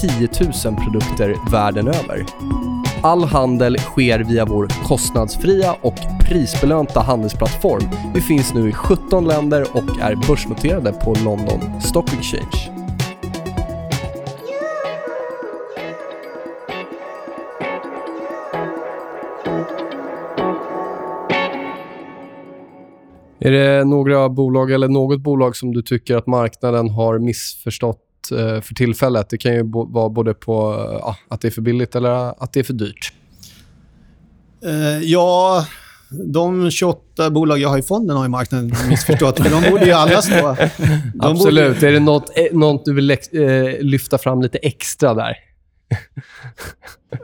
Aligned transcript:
10 0.00 0.28
000 0.64 0.76
produkter 0.76 1.50
världen 1.50 1.88
över. 1.88 2.26
All 3.02 3.24
handel 3.24 3.78
sker 3.78 4.18
via 4.18 4.44
vår 4.44 4.68
kostnadsfria 4.88 5.76
och 5.82 5.94
prisbelönta 6.20 7.00
handelsplattform. 7.00 7.82
Vi 8.14 8.20
finns 8.20 8.54
nu 8.54 8.68
i 8.68 8.72
17 8.72 9.24
länder 9.24 9.66
och 9.72 10.00
är 10.00 10.28
börsnoterade 10.28 10.92
på 10.92 11.14
London 11.24 11.80
Stock 11.80 12.12
Exchange. 12.12 12.78
Är 23.40 23.50
det 23.52 23.84
några 23.84 24.28
bolag 24.28 24.70
eller 24.70 24.88
något 24.88 25.20
bolag 25.20 25.56
som 25.56 25.74
du 25.74 25.82
tycker 25.82 26.16
att 26.16 26.26
marknaden 26.26 26.90
har 26.90 27.18
missförstått 27.18 28.07
för 28.36 28.74
tillfället? 28.74 29.30
Det 29.30 29.38
kan 29.38 29.54
ju 29.54 29.62
vara 29.72 30.08
både 30.08 30.34
på 30.34 30.74
eh, 31.02 31.14
att 31.28 31.40
det 31.40 31.48
är 31.48 31.52
för 31.52 31.62
billigt 31.62 31.94
eller 31.94 32.42
att 32.42 32.52
det 32.52 32.60
är 32.60 32.64
för 32.64 32.72
dyrt. 32.72 33.12
Eh, 34.64 34.98
ja, 35.02 35.64
de 36.10 36.70
28 36.70 37.30
bolag 37.30 37.58
jag 37.58 37.68
har 37.68 37.78
i 37.78 37.82
fonden 37.82 38.16
har 38.16 38.24
ju 38.24 38.28
marknaden 38.30 38.72
missförstått. 38.88 39.40
för 39.40 39.50
de 39.62 39.70
borde 39.70 39.84
ju 39.84 39.92
alla 39.92 40.22
stå... 40.22 40.56
Absolut. 41.20 41.74
Borde, 41.74 41.88
Är 41.88 41.92
det 41.92 42.00
något, 42.00 42.30
eh, 42.38 42.44
något 42.58 42.84
du 42.84 42.94
vill 42.94 43.10
eh, 43.10 43.16
lyfta 43.80 44.18
fram 44.18 44.42
lite 44.42 44.58
extra 44.58 45.14
där? 45.14 45.34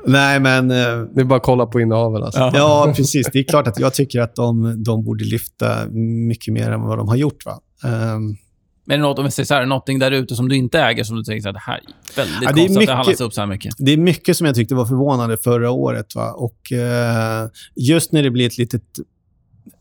nej, 0.06 0.40
men... 0.40 0.70
eh, 0.70 0.76
Det 1.14 1.20
är 1.20 1.24
bara 1.24 1.36
att 1.36 1.42
kolla 1.42 1.66
på 1.66 1.80
innehaven. 1.80 2.22
Alltså. 2.22 2.40
Ja, 2.54 2.92
precis. 2.96 3.28
Det 3.32 3.38
är 3.38 3.44
klart 3.44 3.66
att 3.66 3.78
jag 3.78 3.94
tycker 3.94 4.20
att 4.20 4.34
de, 4.34 4.82
de 4.84 5.04
borde 5.04 5.24
lyfta 5.24 5.86
mycket 6.28 6.54
mer 6.54 6.70
än 6.70 6.80
vad 6.82 6.98
de 6.98 7.08
har 7.08 7.16
gjort. 7.16 7.46
Va? 7.46 7.60
Ehm, 7.84 8.36
Men 8.84 8.94
är 8.94 8.98
det 8.98 9.02
något, 9.08 9.18
om 9.18 9.24
vi 9.24 9.30
säger 9.30 9.46
så 9.46 9.54
här, 9.54 9.66
någonting 9.66 9.98
där 9.98 10.10
ute 10.10 10.36
som 10.36 10.48
du 10.48 10.56
inte 10.56 10.80
äger 10.80 11.04
som 11.04 11.16
du 11.16 11.22
tänker 11.22 11.48
att 11.48 11.54
det 11.54 11.60
här 11.60 11.74
är 11.76 12.16
väldigt 12.16 12.42
Ja, 12.42 12.52
det 12.52 12.60
är 12.60 12.66
konstigt 12.66 12.68
att 12.68 12.74
det 12.74 12.80
mycket- 12.80 12.94
handlas 12.94 13.20
upp 13.20 13.32
så 13.32 13.40
här 13.40 13.48
mycket? 13.48 13.74
det 13.78 13.92
är 13.92 13.96
mycket 13.96 14.36
som 14.36 14.46
jag 14.46 14.54
tyckte 14.54 14.74
var 14.74 14.86
förvånande 14.86 15.36
förra 15.36 15.70
året. 15.70 16.14
Va? 16.14 16.32
Och 16.32 16.72
eh, 16.72 17.48
Just 17.76 18.12
när 18.12 18.22
det 18.22 18.30
blir 18.30 18.46
ett 18.46 18.58
litet... 18.58 18.82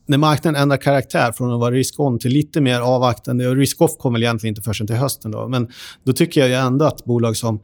När 0.06 0.18
marknaden 0.18 0.62
ändrar 0.62 0.76
karaktär 0.76 1.32
från 1.32 1.52
att 1.52 1.60
vara 1.60 1.70
risk-on 1.74 2.18
till 2.18 2.30
lite 2.32 2.60
mer 2.60 2.80
avvaktande. 2.80 3.48
Och 3.48 3.56
risk-off 3.56 3.96
kommer 3.98 4.18
väl 4.18 4.22
egentligen 4.22 4.52
inte 4.52 4.62
förrän 4.62 4.86
till 4.86 4.96
hösten. 4.96 5.30
Då. 5.30 5.48
Men 5.48 5.68
då 6.04 6.12
tycker 6.12 6.46
jag 6.48 6.66
ändå 6.66 6.84
att 6.84 7.04
bolag 7.04 7.36
som... 7.36 7.60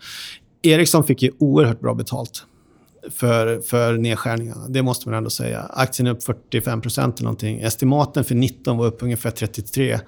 Ericsson 0.62 1.04
fick 1.04 1.22
ju 1.22 1.30
oerhört 1.38 1.80
bra 1.80 1.94
betalt 1.94 2.44
för, 3.10 3.60
för 3.60 3.96
nedskärningarna. 3.96 4.68
Det 4.68 4.82
måste 4.82 5.08
man 5.08 5.18
ändå 5.18 5.30
säga. 5.30 5.60
Aktien 5.60 6.06
är 6.06 6.10
upp 6.10 6.22
45 6.22 6.80
eller 6.96 7.22
någonting. 7.22 7.60
Estimaten 7.60 8.24
för 8.24 8.34
19 8.34 8.76
var 8.76 8.86
upp 8.86 9.02
ungefär 9.02 9.30
33. 9.30 9.98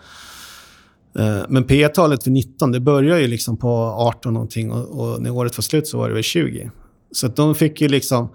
Eh, 1.18 1.42
Men 1.48 1.64
P 1.64 1.88
talet 1.88 2.24
för 2.24 2.30
19 2.30 2.72
det 2.72 2.80
börjar 2.80 3.18
ju 3.18 3.27
liksom 3.27 3.56
på 3.56 3.68
18 3.68 4.34
någonting 4.34 4.72
och, 4.72 5.00
och 5.00 5.22
när 5.22 5.30
året 5.30 5.58
var 5.58 5.62
slut 5.62 5.86
så 5.86 5.98
var 5.98 6.08
det 6.08 6.14
väl 6.14 6.22
20. 6.22 6.70
Så 7.12 7.28
de 7.28 7.54
fick 7.54 7.80
ju 7.80 7.88
liksom... 7.88 8.28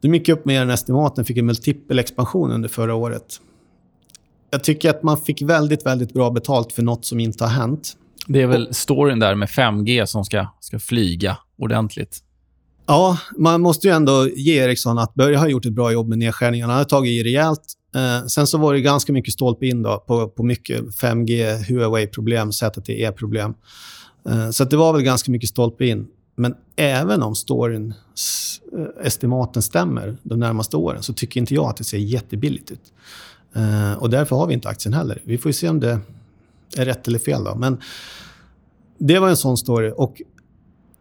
De 0.00 0.14
gick 0.14 0.28
upp 0.28 0.44
mer 0.44 0.62
än 0.62 0.70
estimaten, 0.70 1.24
fick 1.24 1.36
en 1.36 1.46
multipel 1.46 1.98
expansion 1.98 2.50
under 2.50 2.68
förra 2.68 2.94
året. 2.94 3.40
Jag 4.50 4.64
tycker 4.64 4.90
att 4.90 5.02
man 5.02 5.18
fick 5.18 5.42
väldigt, 5.42 5.86
väldigt 5.86 6.12
bra 6.12 6.30
betalt 6.30 6.72
för 6.72 6.82
något 6.82 7.04
som 7.04 7.20
inte 7.20 7.44
har 7.44 7.50
hänt. 7.50 7.96
Det 8.26 8.42
är 8.42 8.46
väl 8.46 8.74
storyn 8.74 9.18
där 9.18 9.34
med 9.34 9.48
5G 9.48 10.06
som 10.06 10.24
ska, 10.24 10.46
ska 10.60 10.78
flyga 10.78 11.36
ordentligt. 11.58 12.18
Ja, 12.86 13.18
man 13.38 13.60
måste 13.60 13.86
ju 13.86 13.94
ändå 13.94 14.28
ge 14.28 14.58
Ericsson 14.58 14.98
att 14.98 15.14
Börje 15.14 15.36
har 15.36 15.48
gjort 15.48 15.66
ett 15.66 15.72
bra 15.72 15.92
jobb 15.92 16.08
med 16.08 16.18
nedskärningarna. 16.18 16.72
Han 16.72 16.78
har 16.78 16.84
tagit 16.84 17.10
i 17.10 17.22
rejält. 17.22 17.74
Eh, 17.94 18.26
sen 18.26 18.46
så 18.46 18.58
var 18.58 18.74
det 18.74 18.80
ganska 18.80 19.12
mycket 19.12 19.34
stolpe 19.34 19.66
in 19.66 19.82
då 19.82 20.04
på, 20.06 20.28
på 20.28 20.42
mycket 20.42 20.80
5G, 20.80 21.56
Huawei-problem, 21.68 22.52
ZTE-problem. 22.52 23.54
Eh, 24.28 24.50
så 24.50 24.62
att 24.62 24.70
det 24.70 24.76
var 24.76 24.92
väl 24.92 25.02
ganska 25.02 25.32
mycket 25.32 25.48
stolpe 25.48 25.86
in. 25.86 26.06
Men 26.36 26.54
även 26.76 27.22
om 27.22 27.34
storyn, 27.34 27.94
eh, 28.72 29.06
estimaten 29.06 29.62
stämmer 29.62 30.16
de 30.22 30.40
närmaste 30.40 30.76
åren 30.76 31.02
så 31.02 31.12
tycker 31.12 31.40
inte 31.40 31.54
jag 31.54 31.64
att 31.64 31.76
det 31.76 31.84
ser 31.84 31.98
jättebilligt 31.98 32.70
ut. 32.70 32.92
Eh, 33.54 33.92
och 33.92 34.10
därför 34.10 34.36
har 34.36 34.46
vi 34.46 34.54
inte 34.54 34.68
aktien 34.68 34.94
heller. 34.94 35.20
Vi 35.24 35.38
får 35.38 35.48
ju 35.48 35.52
se 35.52 35.68
om 35.68 35.80
det 35.80 35.98
är 36.76 36.84
rätt 36.84 37.08
eller 37.08 37.18
fel. 37.18 37.44
Då. 37.44 37.54
Men 37.54 37.80
det 38.98 39.18
var 39.18 39.28
en 39.28 39.36
sån 39.36 39.56
story. 39.56 39.92
Och 39.96 40.22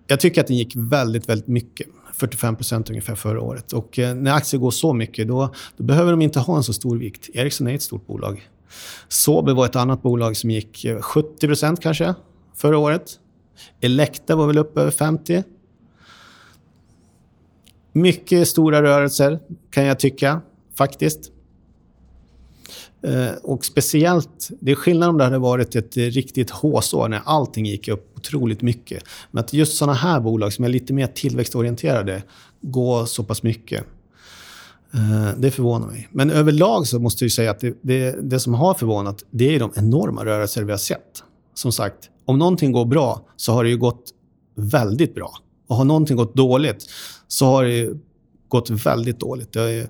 jag 0.08 0.20
tycker 0.20 0.42
att 0.42 0.48
den 0.48 0.58
gick 0.58 0.74
väldigt, 0.76 1.30
väldigt 1.30 1.48
mycket. 1.48 1.88
45% 2.28 2.90
ungefär 2.90 3.16
förra 3.16 3.42
året. 3.42 3.74
Och 3.74 4.00
eh, 4.00 4.16
när 4.16 4.34
aktier 4.34 4.60
går 4.62 4.72
så 4.72 4.94
mycket, 4.94 5.28
då, 5.28 5.54
då 5.78 5.84
behöver 5.84 6.12
de 6.12 6.22
inte 6.22 6.40
ha 6.40 6.58
en 6.58 6.64
så 6.64 6.74
stor 6.74 6.98
vikt. 6.98 7.30
Ericsson 7.34 7.68
är 7.68 7.76
ett 7.76 7.82
stort 7.82 8.08
bolag. 8.08 8.50
Sobe 9.08 9.54
var 9.54 9.66
ett 9.66 9.76
annat 9.76 10.02
bolag 10.02 10.38
som 10.38 10.52
gick 10.52 10.86
eh, 10.86 10.98
70% 10.98 11.78
kanske 11.82 12.16
förra 12.56 12.78
året. 12.78 13.20
Elekta 13.82 14.36
var 14.36 14.48
väl 14.48 14.58
upp 14.58 14.78
över 14.78 14.92
50. 14.92 15.44
Mycket 17.94 18.48
stora 18.48 18.82
rörelser, 18.82 19.40
kan 19.72 19.86
jag 19.86 20.00
tycka, 20.00 20.42
faktiskt. 20.76 21.32
Eh, 23.04 23.34
och 23.44 23.66
speciellt, 23.66 24.50
det 24.60 24.72
är 24.72 24.76
skillnad 24.76 25.10
om 25.10 25.18
det 25.18 25.24
hade 25.24 25.38
varit 25.38 25.76
ett 25.76 25.98
riktigt 25.98 26.50
håsår 26.50 27.08
när 27.08 27.22
allting 27.26 27.66
gick 27.66 27.88
upp 27.88 28.14
otroligt 28.18 28.62
mycket. 28.62 29.04
Men 29.32 29.44
att 29.44 29.54
just 29.54 29.78
såna 29.78 29.94
här 29.94 30.20
bolag 30.20 30.54
som 30.54 30.66
är 30.66 30.70
lite 30.70 30.94
mer 30.94 31.08
tillväxtorienterade 31.08 32.24
går 32.62 33.06
så 33.06 33.24
pass 33.24 33.44
mycket. 33.44 33.84
Eh, 34.94 35.30
det 35.38 35.52
förvånar 35.52 35.88
mig. 35.88 36.08
Men 36.12 36.32
överlag 36.32 36.88
så 36.88 37.00
måste 37.00 37.26
jag 37.26 37.32
säga 37.32 37.52
att 37.52 37.60
det, 37.60 37.78
det, 37.82 38.30
det 38.30 38.40
som 38.40 38.54
har 38.54 38.74
förvånat, 38.74 39.24
det 39.32 39.56
är 39.56 39.60
de 39.60 39.72
enorma 39.76 40.26
rörelser 40.26 40.64
vi 40.64 40.72
har 40.72 40.78
sett. 40.78 41.24
Som 41.54 41.72
sagt, 41.72 42.10
om 42.26 42.40
någonting 42.40 42.72
går 42.72 42.86
bra 42.86 43.26
så 43.36 43.54
har 43.54 43.64
det 43.64 43.70
ju 43.70 43.78
gått 43.78 44.04
väldigt 44.56 45.16
bra. 45.16 45.32
Och 45.68 45.76
har 45.76 45.86
någonting 45.86 46.18
gått 46.18 46.36
dåligt 46.36 46.86
så 47.28 47.46
har 47.46 47.64
det 47.64 47.74
ju 47.74 47.96
gått 48.48 48.70
väldigt 48.70 49.20
dåligt. 49.20 49.54
Det 49.54 49.72
ju- 49.72 49.88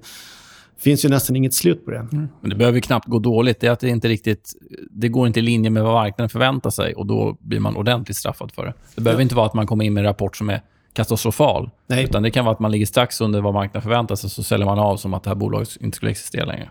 finns 0.82 1.06
ju 1.06 1.10
nästan 1.10 1.36
inget 1.36 1.54
slut 1.54 1.86
på 1.86 1.92
det. 1.92 2.08
Men 2.12 2.50
det 2.50 2.56
behöver 2.56 2.76
ju 2.76 2.82
knappt 2.82 3.08
gå 3.08 3.20
dåligt. 3.20 3.60
Det 3.60 3.68
är 3.68 3.72
att 3.72 3.80
det 3.80 3.90
inte 3.90 4.08
riktigt... 4.08 4.54
Det 4.92 5.10
går 5.10 5.28
inte 5.28 5.40
i 5.40 5.44
linje 5.44 5.70
med 5.70 5.84
vad 5.84 5.94
marknaden 5.94 6.30
förväntar 6.30 6.70
sig 6.70 6.94
och 6.94 7.06
då 7.06 7.38
blir 7.40 7.60
man 7.60 7.76
ordentligt 7.76 8.18
straffad 8.18 8.52
för 8.52 8.66
det. 8.66 8.74
Det 8.96 9.02
behöver 9.02 9.24
inte 9.24 9.36
vara 9.36 9.46
att 9.46 9.54
man 9.54 9.68
kommer 9.68 9.86
in 9.86 9.94
med 9.94 10.02
en 10.02 10.08
rapport 10.08 10.38
som 10.38 10.50
är 10.50 10.62
katastrofal. 10.94 11.70
Nej. 11.88 12.04
Utan 12.04 12.24
det 12.24 12.32
kan 12.32 12.46
vara 12.46 12.54
att 12.54 12.60
man 12.60 12.72
ligger 12.72 12.86
strax 12.86 13.22
under 13.22 13.42
vad 13.42 13.54
marknaden 13.54 13.82
förväntar 13.82 14.16
sig 14.16 14.30
så 14.30 14.44
säljer 14.44 14.66
man 14.66 14.80
av 14.80 14.98
som 14.98 15.14
att 15.14 15.24
det 15.24 15.30
här 15.30 15.36
bolaget 15.36 15.70
inte 15.80 15.96
skulle 15.96 16.12
existera 16.12 16.46
längre. 16.46 16.70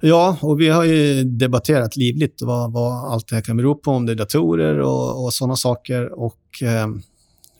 Ja, 0.00 0.36
och 0.42 0.60
vi 0.60 0.68
har 0.68 0.84
ju 0.84 1.24
debatterat 1.24 1.96
livligt 1.96 2.42
vad, 2.42 2.72
vad 2.72 3.12
allt 3.12 3.28
det 3.28 3.34
här 3.34 3.42
kan 3.42 3.56
bero 3.56 3.74
på, 3.74 3.90
om 3.90 4.06
det 4.06 4.12
är 4.12 4.16
datorer 4.16 4.78
och, 4.80 5.24
och 5.24 5.32
sådana 5.32 5.56
saker. 5.56 6.20
Och, 6.20 6.62
eh, 6.62 6.86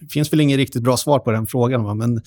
det 0.00 0.12
finns 0.12 0.32
väl 0.32 0.40
inget 0.40 0.56
riktigt 0.56 0.82
bra 0.82 0.96
svar 0.96 1.18
på 1.18 1.30
den 1.30 1.46
frågan, 1.46 1.84
va? 1.84 1.94
men 1.94 2.20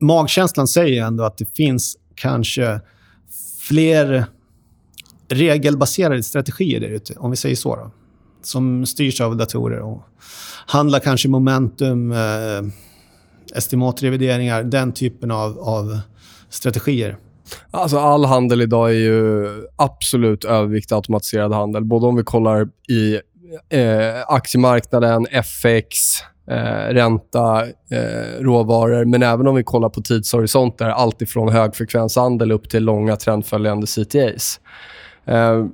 magkänslan 0.00 0.68
säger 0.68 1.04
ändå 1.04 1.24
att 1.24 1.38
det 1.38 1.56
finns 1.56 1.96
kanske 2.16 2.80
fler 3.60 4.26
regelbaserade 5.28 6.22
strategier 6.22 6.80
där 6.80 6.88
ute, 6.88 7.14
om 7.16 7.30
vi 7.30 7.36
säger 7.36 7.56
så. 7.56 7.76
Då, 7.76 7.90
som 8.42 8.86
styrs 8.86 9.20
av 9.20 9.36
datorer 9.36 9.80
och 9.80 10.02
handlar 10.66 10.98
kanske 11.00 11.28
momentum, 11.28 12.12
eh, 12.12 12.62
estimatrevideringar, 13.54 14.62
den 14.62 14.92
typen 14.92 15.30
av, 15.30 15.58
av 15.58 15.98
strategier. 16.48 17.16
Alltså 17.70 17.98
all 17.98 18.24
handel 18.24 18.62
idag 18.62 18.90
är 18.90 18.94
ju 18.94 19.48
absolut 19.76 20.44
övervikt 20.44 20.92
automatiserad 20.92 21.52
handel. 21.52 21.84
Både 21.84 22.06
om 22.06 22.16
vi 22.16 22.22
kollar 22.22 22.68
i 22.88 23.14
eh, 23.68 24.22
aktiemarknaden, 24.28 25.26
FX, 25.30 26.18
eh, 26.50 26.92
ränta, 26.94 27.62
eh, 27.66 28.40
råvaror, 28.40 29.04
men 29.04 29.22
även 29.22 29.46
om 29.46 29.54
vi 29.54 29.62
kollar 29.64 29.88
på 29.88 30.00
tidshorisonter, 30.00 30.88
allt 30.88 31.22
ifrån 31.22 31.48
högfrekvenshandel 31.52 32.52
upp 32.52 32.68
till 32.68 32.84
långa 32.84 33.16
trendföljande 33.16 33.86
CTAs. 33.86 34.60
Eh, 35.24 35.66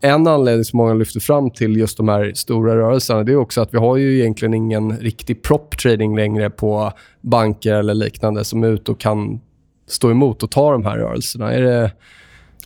en 0.00 0.26
anledning 0.26 0.64
som 0.64 0.76
många 0.76 0.94
lyfter 0.94 1.20
fram 1.20 1.50
till 1.50 1.76
just 1.76 1.96
de 1.96 2.08
här 2.08 2.32
stora 2.34 2.76
rörelserna 2.76 3.22
det 3.24 3.32
är 3.32 3.36
också 3.36 3.60
att 3.60 3.74
vi 3.74 3.78
har 3.78 3.96
ju 3.96 4.20
egentligen 4.20 4.54
ingen 4.54 4.98
riktig 4.98 5.42
prop 5.42 5.78
trading 5.78 6.16
längre 6.16 6.50
på 6.50 6.92
banker 7.20 7.74
eller 7.74 7.94
liknande 7.94 8.44
som 8.44 8.62
är 8.64 8.68
ute 8.68 8.90
och 8.90 9.00
kan 9.00 9.40
stå 9.88 10.10
emot 10.10 10.42
och 10.42 10.50
ta 10.50 10.72
de 10.72 10.84
här 10.84 10.96
rörelserna. 10.98 11.52
Är 11.52 11.62
det, 11.62 11.92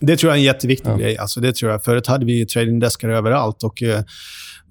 Det 0.00 0.16
tror 0.16 0.30
jag 0.30 0.36
är 0.36 0.40
en 0.40 0.44
jätteviktig 0.44 0.90
Ja. 0.90 0.96
grej. 0.96 1.18
Alltså 1.18 1.40
det 1.40 1.54
tror 1.56 1.70
jag. 1.70 1.84
Förut 1.84 2.06
hade 2.06 2.26
vi 2.26 2.46
tradingdeskar 2.46 3.08
överallt 3.08 3.62
och 3.62 3.82
eh, 3.82 4.00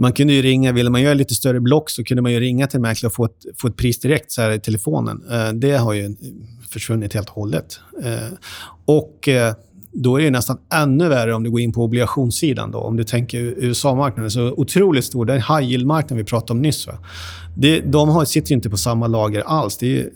man 0.01 0.13
kunde 0.13 0.33
ju 0.33 0.41
ringa, 0.41 0.71
ville 0.71 0.89
man 0.89 1.01
göra 1.01 1.13
lite 1.13 1.35
större 1.35 1.59
block 1.59 1.89
så 1.89 2.03
kunde 2.03 2.21
man 2.21 2.31
ju 2.31 2.39
ringa 2.39 2.67
till 2.67 2.79
mäklaren 2.79 2.91
mäklare 2.91 3.09
och 3.09 3.13
få 3.13 3.25
ett, 3.25 3.59
få 3.61 3.67
ett 3.67 3.77
pris 3.77 3.99
direkt 3.99 4.31
så 4.31 4.41
här 4.41 4.51
i 4.51 4.59
telefonen. 4.59 5.23
Eh, 5.31 5.53
det 5.53 5.77
har 5.77 5.93
ju 5.93 6.15
försvunnit 6.69 7.13
helt 7.13 7.29
och 7.29 7.35
hållet. 7.35 7.79
Eh, 8.03 8.33
och 8.85 9.27
eh, 9.27 9.53
då 9.91 10.19
är 10.19 10.23
det 10.23 10.31
nästan 10.31 10.57
ännu 10.73 11.09
värre 11.09 11.33
om 11.33 11.43
du 11.43 11.51
går 11.51 11.59
in 11.59 11.73
på 11.73 11.83
obligationssidan. 11.83 12.71
Då. 12.71 12.79
Om 12.79 12.97
du 12.97 13.03
tänker 13.03 13.39
USA-marknaden, 13.39 14.31
så 14.31 14.51
otroligt 14.51 15.05
stor. 15.05 15.25
Den 15.25 15.37
high 15.37 15.61
yield-marknaden 15.61 16.17
vi 16.17 16.23
pratade 16.23 16.53
om 16.53 16.61
nyss. 16.61 16.87
Va? 16.87 16.93
Det, 17.57 17.79
de 17.79 18.09
har, 18.09 18.25
sitter 18.25 18.53
inte 18.53 18.69
på 18.69 18.77
samma 18.77 19.07
lager 19.07 19.41
alls. 19.41 19.77
Det 19.77 19.99
är, 19.99 20.09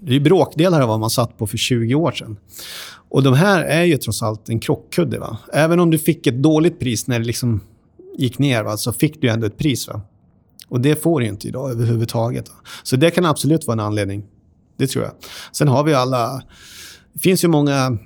det 0.00 0.16
är 0.16 0.20
bråkdelar 0.20 0.80
av 0.80 0.88
vad 0.88 1.00
man 1.00 1.10
satt 1.10 1.38
på 1.38 1.46
för 1.46 1.56
20 1.56 1.94
år 1.94 2.12
sedan. 2.12 2.36
Och 3.08 3.22
de 3.22 3.34
här 3.34 3.64
är 3.64 3.84
ju 3.84 3.96
trots 3.96 4.22
allt 4.22 4.48
en 4.48 4.60
krockkudde. 4.60 5.18
Va? 5.18 5.38
Även 5.52 5.80
om 5.80 5.90
du 5.90 5.98
fick 5.98 6.26
ett 6.26 6.42
dåligt 6.42 6.80
pris 6.80 7.06
när 7.06 7.18
det 7.18 7.24
liksom 7.24 7.60
gick 8.18 8.38
ner, 8.38 8.62
va? 8.62 8.76
så 8.76 8.92
fick 8.92 9.20
du 9.20 9.28
ändå 9.28 9.46
ett 9.46 9.58
pris. 9.58 9.88
Va? 9.88 10.00
Och 10.68 10.80
det 10.80 11.02
får 11.02 11.20
du 11.20 11.26
inte 11.26 11.48
idag 11.48 11.70
överhuvudtaget. 11.70 12.48
Va? 12.48 12.54
Så 12.82 12.96
det 12.96 13.10
kan 13.10 13.24
absolut 13.24 13.66
vara 13.66 13.72
en 13.72 13.86
anledning. 13.86 14.24
Det 14.76 14.86
tror 14.86 15.04
jag. 15.04 15.12
Sen 15.52 15.68
har 15.68 15.84
vi 15.84 15.94
alla... 15.94 16.42
Det 17.12 17.18
finns 17.18 17.44
ju 17.44 17.48
många... 17.48 17.98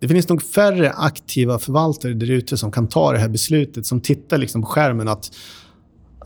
Det 0.00 0.08
finns 0.08 0.28
nog 0.28 0.42
färre 0.42 0.90
aktiva 0.90 1.58
förvaltare 1.58 2.14
där 2.14 2.30
ute 2.30 2.56
som 2.56 2.72
kan 2.72 2.88
ta 2.88 3.12
det 3.12 3.18
här 3.18 3.28
beslutet, 3.28 3.86
som 3.86 4.00
tittar 4.00 4.38
liksom 4.38 4.62
på 4.62 4.68
skärmen 4.68 5.08
att 5.08 5.30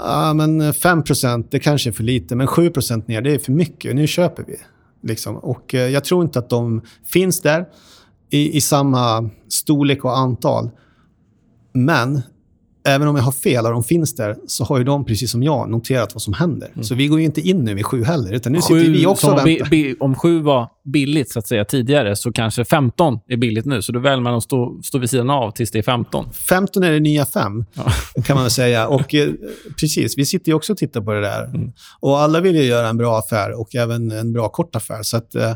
ah, 0.00 0.34
men 0.34 0.62
5% 0.62 1.48
det 1.50 1.58
kanske 1.58 1.90
är 1.90 1.92
för 1.92 2.04
lite, 2.04 2.36
men 2.36 2.46
7 2.46 2.72
ner, 3.06 3.20
det 3.20 3.34
är 3.34 3.38
för 3.38 3.52
mycket. 3.52 3.96
Nu 3.96 4.06
köper 4.06 4.44
vi. 4.46 4.56
Liksom. 5.02 5.36
Och 5.36 5.74
eh, 5.74 5.88
jag 5.88 6.04
tror 6.04 6.24
inte 6.24 6.38
att 6.38 6.50
de 6.50 6.82
finns 7.04 7.40
där 7.40 7.66
i, 8.30 8.56
i 8.56 8.60
samma 8.60 9.30
storlek 9.48 10.04
och 10.04 10.18
antal. 10.18 10.70
Men 11.72 12.22
även 12.84 13.08
om 13.08 13.16
jag 13.16 13.22
har 13.22 13.32
fel 13.32 13.66
och 13.66 13.72
de 13.72 13.84
finns 13.84 14.14
där, 14.14 14.36
så 14.46 14.64
har 14.64 14.78
ju 14.78 14.84
de, 14.84 15.04
precis 15.04 15.30
som 15.30 15.42
jag, 15.42 15.70
noterat 15.70 16.14
vad 16.14 16.22
som 16.22 16.34
händer. 16.34 16.68
Mm. 16.72 16.84
Så 16.84 16.94
vi 16.94 17.06
går 17.06 17.18
ju 17.18 17.24
inte 17.24 17.40
in 17.40 17.64
nu 17.64 17.74
vid 17.74 17.86
sju 17.86 18.04
heller, 18.04 18.32
utan 18.32 18.52
nu 18.52 18.60
sju, 18.60 18.80
sitter 18.80 18.92
vi 18.92 19.06
också 19.06 19.30
och 19.30 19.46
väntar. 19.46 20.02
om 20.02 20.14
sju 20.14 20.40
var 20.40 20.68
billigt 20.84 21.30
så 21.30 21.38
att 21.38 21.46
säga 21.46 21.64
tidigare, 21.64 22.16
så 22.16 22.32
kanske 22.32 22.64
15 22.64 23.18
är 23.28 23.36
billigt 23.36 23.64
nu. 23.64 23.82
Så 23.82 23.92
då 23.92 23.98
väljer 23.98 24.20
man 24.20 24.34
att 24.34 24.42
stå, 24.42 24.80
stå 24.82 24.98
vid 24.98 25.10
sidan 25.10 25.30
av 25.30 25.50
tills 25.50 25.70
det 25.70 25.78
är 25.78 25.82
15. 25.82 26.32
15 26.32 26.82
är 26.82 26.92
det 26.92 27.00
nya 27.00 27.26
5, 27.26 27.64
ja. 27.72 27.92
kan 28.22 28.34
man 28.34 28.44
väl 28.44 28.50
säga. 28.50 28.88
Och 28.88 29.14
eh, 29.14 29.30
precis, 29.80 30.18
vi 30.18 30.26
sitter 30.26 30.48
ju 30.48 30.56
också 30.56 30.72
och 30.72 30.78
tittar 30.78 31.00
på 31.00 31.12
det 31.12 31.20
där. 31.20 31.44
Mm. 31.44 31.72
Och 32.00 32.18
alla 32.18 32.40
vill 32.40 32.56
ju 32.56 32.62
göra 32.62 32.88
en 32.88 32.96
bra 32.96 33.18
affär 33.18 33.60
och 33.60 33.74
även 33.74 34.10
en 34.10 34.32
bra 34.32 34.48
kort 34.48 34.76
affär. 34.76 35.02
Så 35.02 35.16
att, 35.16 35.34
eh, 35.34 35.52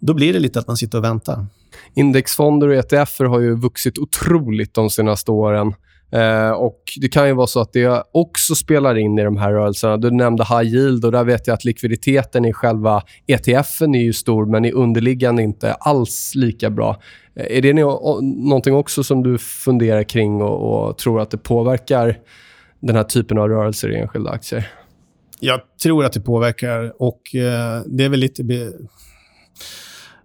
då 0.00 0.14
blir 0.14 0.32
det 0.32 0.38
lite 0.38 0.58
att 0.58 0.66
man 0.66 0.76
sitter 0.76 0.98
och 0.98 1.04
väntar. 1.04 1.46
Indexfonder 1.94 2.68
och 2.68 2.74
ETFer 2.74 3.24
har 3.24 3.40
ju 3.40 3.56
vuxit 3.56 3.98
otroligt 3.98 4.74
de 4.74 4.90
senaste 4.90 5.30
åren. 5.30 5.74
Eh, 6.10 6.50
och 6.50 6.82
Det 7.00 7.08
kan 7.08 7.26
ju 7.26 7.34
vara 7.34 7.46
så 7.46 7.60
att 7.60 7.72
det 7.72 8.02
också 8.12 8.54
spelar 8.54 8.98
in 8.98 9.18
i 9.18 9.24
de 9.24 9.36
här 9.36 9.52
rörelserna. 9.52 9.96
Du 9.96 10.10
nämnde 10.10 10.44
high 10.44 10.74
yield 10.74 11.04
och 11.04 11.12
där 11.12 11.24
vet 11.24 11.46
jag 11.46 11.54
att 11.54 11.64
likviditeten 11.64 12.44
i 12.44 12.52
själva 12.52 13.02
ETFen 13.26 13.94
är 13.94 14.02
ju 14.02 14.12
stor 14.12 14.46
men 14.46 14.64
i 14.64 14.72
underliggande 14.72 15.42
inte 15.42 15.72
alls 15.72 16.32
lika 16.34 16.70
bra. 16.70 16.96
Eh, 17.34 17.58
är 17.58 17.62
det 17.62 17.72
någonting 17.72 18.74
också 18.74 19.04
som 19.04 19.22
du 19.22 19.38
funderar 19.38 20.02
kring 20.02 20.42
och, 20.42 20.88
och, 20.88 20.98
tror 20.98 21.20
att 21.20 21.30
det 21.30 21.38
påverkar 21.38 22.18
den 22.80 22.96
här 22.96 23.04
typen 23.04 23.38
av 23.38 23.48
rörelser 23.48 23.90
i 23.92 23.96
enskilda 23.96 24.30
aktier? 24.30 24.70
Jag 25.40 25.60
tror 25.82 26.04
att 26.04 26.12
det 26.12 26.20
påverkar 26.20 27.02
och 27.02 27.34
eh, 27.34 27.82
det 27.86 28.04
är 28.04 28.08
väl 28.08 28.20
lite 28.20 28.42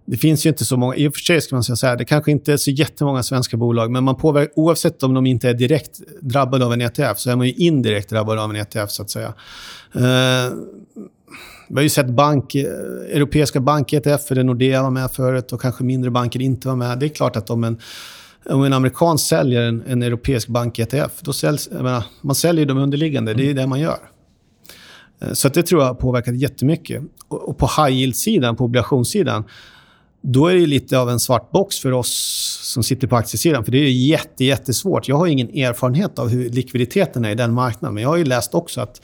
det 0.05 0.17
finns 0.17 0.45
ju 0.45 0.50
inte 0.50 0.65
så 0.65 0.77
många, 0.77 0.95
i 0.95 1.07
och 1.07 1.13
för 1.13 1.19
sig 1.19 1.41
ska 1.41 1.55
man 1.55 1.63
säga 1.63 1.75
så 1.75 1.88
här, 1.88 1.97
det 1.97 2.05
kanske 2.05 2.31
inte 2.31 2.53
är 2.53 2.57
så 2.57 2.71
jättemånga 2.71 3.23
svenska 3.23 3.57
bolag, 3.57 3.91
men 3.91 4.03
man 4.03 4.15
påverkar, 4.15 4.53
oavsett 4.55 5.03
om 5.03 5.13
de 5.13 5.25
inte 5.25 5.50
är 5.50 5.53
direkt 5.53 6.01
drabbade 6.21 6.65
av 6.65 6.73
en 6.73 6.81
ETF, 6.81 7.19
så 7.19 7.29
är 7.29 7.35
man 7.35 7.47
ju 7.47 7.53
indirekt 7.53 8.09
drabbad 8.09 8.39
av 8.39 8.50
en 8.50 8.55
ETF, 8.55 8.91
så 8.91 9.01
att 9.01 9.09
säga. 9.09 9.33
Uh, 9.95 10.53
vi 11.69 11.75
har 11.75 11.83
ju 11.83 11.89
sett 11.89 12.09
bank, 12.09 12.55
eh, 12.55 12.65
europeiska 13.15 13.59
bank-ETF, 13.59 14.33
där 14.35 14.44
Nordea 14.44 14.83
var 14.83 14.89
med 14.89 15.11
förut 15.11 15.53
och 15.53 15.61
kanske 15.61 15.83
mindre 15.83 16.11
banker 16.11 16.41
inte 16.41 16.67
var 16.67 16.75
med. 16.75 16.99
Det 16.99 17.06
är 17.06 17.09
klart 17.09 17.35
att 17.35 17.49
om 17.49 17.63
en, 17.63 17.79
om 18.49 18.63
en 18.63 18.73
amerikan 18.73 19.17
säljer 19.17 19.61
en, 19.61 19.83
en 19.88 20.03
europeisk 20.03 20.47
bank-ETF, 20.47 21.21
då 21.21 21.33
säljs, 21.33 21.69
menar, 21.71 22.03
man 22.21 22.35
säljer 22.35 22.65
de 22.65 22.77
underliggande. 22.77 23.33
Det 23.33 23.49
är 23.49 23.53
det 23.53 23.67
man 23.67 23.79
gör. 23.79 23.99
Eh, 25.21 25.33
så 25.33 25.49
det 25.49 25.63
tror 25.63 25.81
jag 25.81 25.88
har 25.88 25.95
påverkat 25.95 26.35
jättemycket. 26.35 27.03
Och, 27.27 27.49
och 27.49 27.57
på 27.57 27.65
high 27.65 27.97
yield-sidan, 27.97 28.56
på 28.56 28.65
obligationssidan, 28.65 29.44
då 30.25 30.47
är 30.47 30.55
det 30.55 30.65
lite 30.65 30.99
av 30.99 31.09
en 31.09 31.19
svart 31.19 31.51
box 31.51 31.79
för 31.79 31.91
oss 31.91 32.59
som 32.61 32.83
sitter 32.83 33.07
på 33.07 33.15
aktiesidan. 33.15 33.65
För 33.65 33.71
det 33.71 33.77
är 33.77 33.91
jätte, 33.91 34.45
jättesvårt. 34.45 35.07
Jag 35.07 35.15
har 35.15 35.27
ingen 35.27 35.49
erfarenhet 35.49 36.19
av 36.19 36.29
hur 36.29 36.49
likviditeten 36.49 37.25
är 37.25 37.31
i 37.31 37.35
den 37.35 37.53
marknaden. 37.53 37.93
Men 37.93 38.03
jag 38.03 38.09
har 38.09 38.17
ju 38.17 38.25
läst 38.25 38.53
också 38.53 38.81
att 38.81 39.01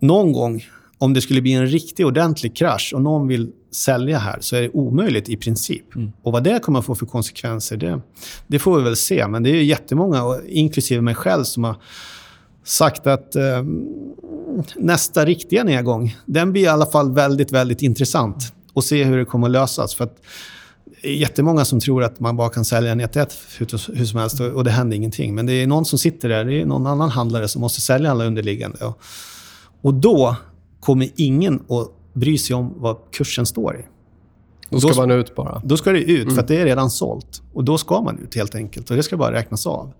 någon 0.00 0.32
gång, 0.32 0.64
om 0.98 1.14
det 1.14 1.20
skulle 1.20 1.42
bli 1.42 1.52
en 1.52 1.66
riktig 1.66 2.06
ordentlig 2.06 2.56
krasch 2.56 2.92
och 2.94 3.02
någon 3.02 3.28
vill 3.28 3.50
sälja 3.72 4.18
här, 4.18 4.38
så 4.40 4.56
är 4.56 4.62
det 4.62 4.68
omöjligt 4.68 5.28
i 5.28 5.36
princip. 5.36 5.96
Mm. 5.96 6.12
Och 6.22 6.32
vad 6.32 6.44
det 6.44 6.58
kommer 6.58 6.78
att 6.78 6.84
få 6.84 6.94
för 6.94 7.06
konsekvenser, 7.06 7.76
det, 7.76 8.00
det 8.46 8.58
får 8.58 8.78
vi 8.78 8.84
väl 8.84 8.96
se. 8.96 9.28
Men 9.28 9.42
det 9.42 9.50
är 9.50 9.62
jättemånga, 9.62 10.40
inklusive 10.48 11.00
mig 11.00 11.14
själv, 11.14 11.44
som 11.44 11.64
har 11.64 11.76
sagt 12.64 13.06
att 13.06 13.36
eh, 13.36 13.64
nästa 14.76 15.24
riktiga 15.24 15.64
nedgång, 15.64 16.16
den 16.26 16.52
blir 16.52 16.62
i 16.62 16.66
alla 16.66 16.86
fall 16.86 17.12
väldigt, 17.12 17.52
väldigt 17.52 17.82
intressant 17.82 18.52
och 18.72 18.84
se 18.84 19.04
hur 19.04 19.18
det 19.18 19.24
kommer 19.24 19.46
att 19.46 19.52
lösas. 19.52 19.94
För 19.94 20.04
att 20.04 20.22
det 21.02 21.08
är 21.08 21.14
jättemånga 21.14 21.64
som 21.64 21.80
tror 21.80 22.04
att 22.04 22.20
man 22.20 22.36
bara 22.36 22.48
kan 22.48 22.64
sälja 22.64 22.92
en 22.92 23.00
ETF 23.00 23.60
hur 23.60 24.04
som 24.04 24.20
helst 24.20 24.40
och 24.40 24.64
det 24.64 24.70
händer 24.70 24.96
ingenting. 24.96 25.34
Men 25.34 25.46
det 25.46 25.52
är 25.52 25.66
någon 25.66 25.84
som 25.84 25.98
sitter 25.98 26.28
där, 26.28 26.44
det 26.44 26.60
är 26.60 26.66
någon 26.66 26.86
annan 26.86 27.10
handlare 27.10 27.48
som 27.48 27.60
måste 27.60 27.80
sälja 27.80 28.10
alla 28.10 28.24
underliggande. 28.24 28.92
Och, 29.82 29.94
då 29.94 30.36
kommer 30.80 31.08
ingen 31.16 31.54
att 31.54 31.88
bry 32.12 32.38
sig 32.38 32.56
om 32.56 32.74
vad 32.76 32.96
kursen 33.12 33.46
står 33.46 33.76
i. 33.76 33.84
Då 34.70 34.80
ska 34.80 34.88
då, 34.88 35.00
man 35.00 35.10
ut 35.10 35.34
bara? 35.34 35.62
Då 35.64 35.76
ska 35.76 35.92
det 35.92 36.02
ut, 36.02 36.22
mm. 36.22 36.36
för 36.36 36.42
det 36.42 36.60
är 36.60 36.64
redan 36.64 36.90
sålt. 36.90 37.42
Och 37.52 37.64
då 37.64 37.78
ska 37.78 38.00
man 38.00 38.18
ut 38.18 38.34
helt 38.34 38.54
enkelt. 38.54 38.90
Och 38.90 38.96
det 38.96 39.02
ska 39.02 39.16
bara 39.16 39.32
räknas 39.32 39.66
av. 39.66 39.92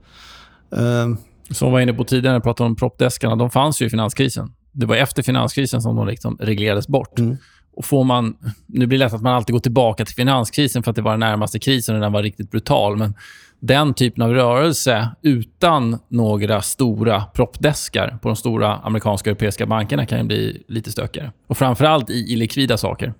Uh, 0.79 1.17
som 1.51 1.69
vi 1.69 1.73
var 1.73 1.81
inne 1.81 1.93
på 1.93 2.05
tidigare, 2.05 2.33
när 2.33 2.41
vi 2.41 2.43
pratade 2.43 2.67
om 2.67 2.77
proppdeskarna. 2.77 3.37
De 3.37 3.51
fanns 3.51 3.83
ju 3.83 3.87
i 3.87 3.91
finanskrisen. 3.91 4.53
Det 4.73 4.87
var 4.87 4.97
efter 4.97 5.23
finanskrisen 5.23 5.83
som 5.83 5.97
de 5.97 6.07
liksom 6.07 6.37
reglerades 6.41 6.89
bort. 6.89 7.19
Mm. 7.19 7.37
Och 7.81 7.85
får 7.85 8.05
man, 8.05 8.37
nu 8.67 8.87
blir 8.87 8.99
det 8.99 9.05
lätt 9.05 9.15
att 9.15 9.23
man 9.23 9.35
alltid 9.35 9.53
går 9.53 9.61
tillbaka 9.61 10.05
till 10.05 10.15
finanskrisen 10.15 10.83
för 10.83 10.91
att 10.91 10.97
det 10.97 11.03
var 11.03 11.11
den 11.11 11.21
närmaste 11.21 11.59
krisen 11.59 11.95
och 11.95 12.01
den 12.01 12.13
var 12.13 12.23
riktigt 12.23 12.51
brutal. 12.51 12.97
Men 12.97 13.15
den 13.61 13.95
typen 13.95 14.23
av 14.23 14.35
rörelse 14.35 15.09
utan 15.23 15.99
några 16.09 16.63
stora 16.63 17.25
proppdeskar 17.25 18.19
på 18.23 18.29
de 18.29 18.37
stora 18.37 18.77
amerikanska 18.77 19.31
och 19.31 19.33
europeiska 19.33 19.67
bankerna 19.67 20.07
kan 20.07 20.19
ju 20.19 20.25
bli 20.25 20.63
lite 20.69 20.93
stökigare. 20.93 21.33
Och 21.47 21.59
framförallt 21.59 22.11
i, 22.11 22.33
illikvida 22.33 22.77
saker. 22.77 23.15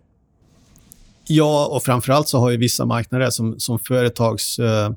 Ja, 1.27 1.67
och 1.67 1.83
framförallt 1.83 2.29
så 2.29 2.39
har 2.39 2.51
ju 2.51 2.57
vissa 2.57 2.85
marknader 2.85 3.31
som, 3.31 3.61
som 3.61 3.79
företags... 3.79 4.59
Eh, 4.59 4.91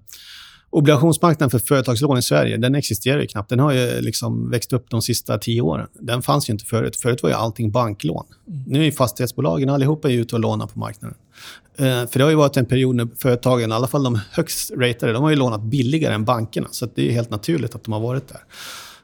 Obligationsmarknaden 0.74 1.50
för 1.50 1.60
företagslån 1.60 2.18
i 2.18 2.22
Sverige, 2.22 2.58
den 2.58 2.76
existerar 2.76 3.22
ju 3.22 3.28
knappt. 3.28 3.50
Den 3.50 3.60
har 3.60 3.72
ju 3.72 4.02
liksom 4.02 4.50
växt 4.50 4.74
upp 4.74 4.90
de 4.90 5.02
sista 5.02 5.38
tio 5.38 5.62
åren. 5.62 5.88
Den 5.94 6.22
fanns 6.22 6.50
ju 6.50 6.54
inte 6.54 6.66
förut. 6.66 6.96
Förut 6.96 7.24
var 7.24 7.30
ju 7.30 7.36
allting 7.36 7.72
banklån. 7.72 8.26
Mm. 8.48 8.64
Nu 8.68 8.88
är 8.88 8.92
fastighetsbolagen 8.92 9.70
allihopa 9.70 10.10
ute 10.10 10.36
och 10.36 10.40
lånar 10.40 10.68
på 10.68 10.80
marknaden. 10.80 11.18
Eh, 11.78 11.86
för 11.86 12.18
det 12.18 12.24
har 12.24 12.30
ju 12.30 12.36
varit 12.36 12.58
en 12.58 12.66
period 12.66 12.96
när 12.96 13.08
företagen, 13.18 13.72
i 13.72 13.74
alla 13.74 13.88
fall 13.88 14.04
de 14.04 14.20
högst 14.32 14.72
ratade, 14.72 15.14
de 15.14 15.24
har 15.24 15.30
ju 15.30 15.36
lånat 15.36 15.64
billigare 15.64 16.14
än 16.14 16.26
bankerna. 16.26 16.68
Så 16.72 16.88
det 16.96 17.10
är 17.10 17.12
helt 17.12 17.30
naturligt 17.30 17.76
att 17.76 17.84
de 17.84 17.94
har 17.94 18.00
varit 18.00 18.28
där. 18.28 18.42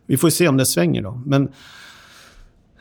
Vi 0.05 0.17
får 0.17 0.29
se 0.29 0.47
om 0.47 0.57
det 0.57 0.65
svänger 0.65 1.01
då. 1.01 1.21
Men 1.25 1.49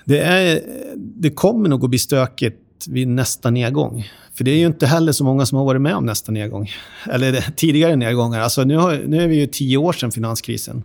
det, 0.04 0.20
är, 0.20 0.60
det 0.96 1.30
kommer 1.30 1.68
nog 1.68 1.84
att 1.84 1.90
bli 1.90 1.98
stökigt 1.98 2.67
vid 2.86 3.08
nästa 3.08 3.50
nedgång. 3.50 4.10
För 4.34 4.44
det 4.44 4.50
är 4.50 4.58
ju 4.58 4.66
inte 4.66 4.86
heller 4.86 5.12
så 5.12 5.24
många 5.24 5.46
som 5.46 5.58
har 5.58 5.64
varit 5.64 5.80
med 5.80 5.96
om 5.96 6.06
nästa 6.06 6.32
nedgång. 6.32 6.70
Eller 7.10 7.54
tidigare 7.56 7.96
nedgångar. 7.96 8.40
Alltså 8.40 8.64
nu, 8.64 8.76
har, 8.76 9.02
nu 9.06 9.22
är 9.22 9.28
vi 9.28 9.36
ju 9.36 9.46
tio 9.46 9.76
år 9.76 9.92
sedan 9.92 10.12
finanskrisen. 10.12 10.84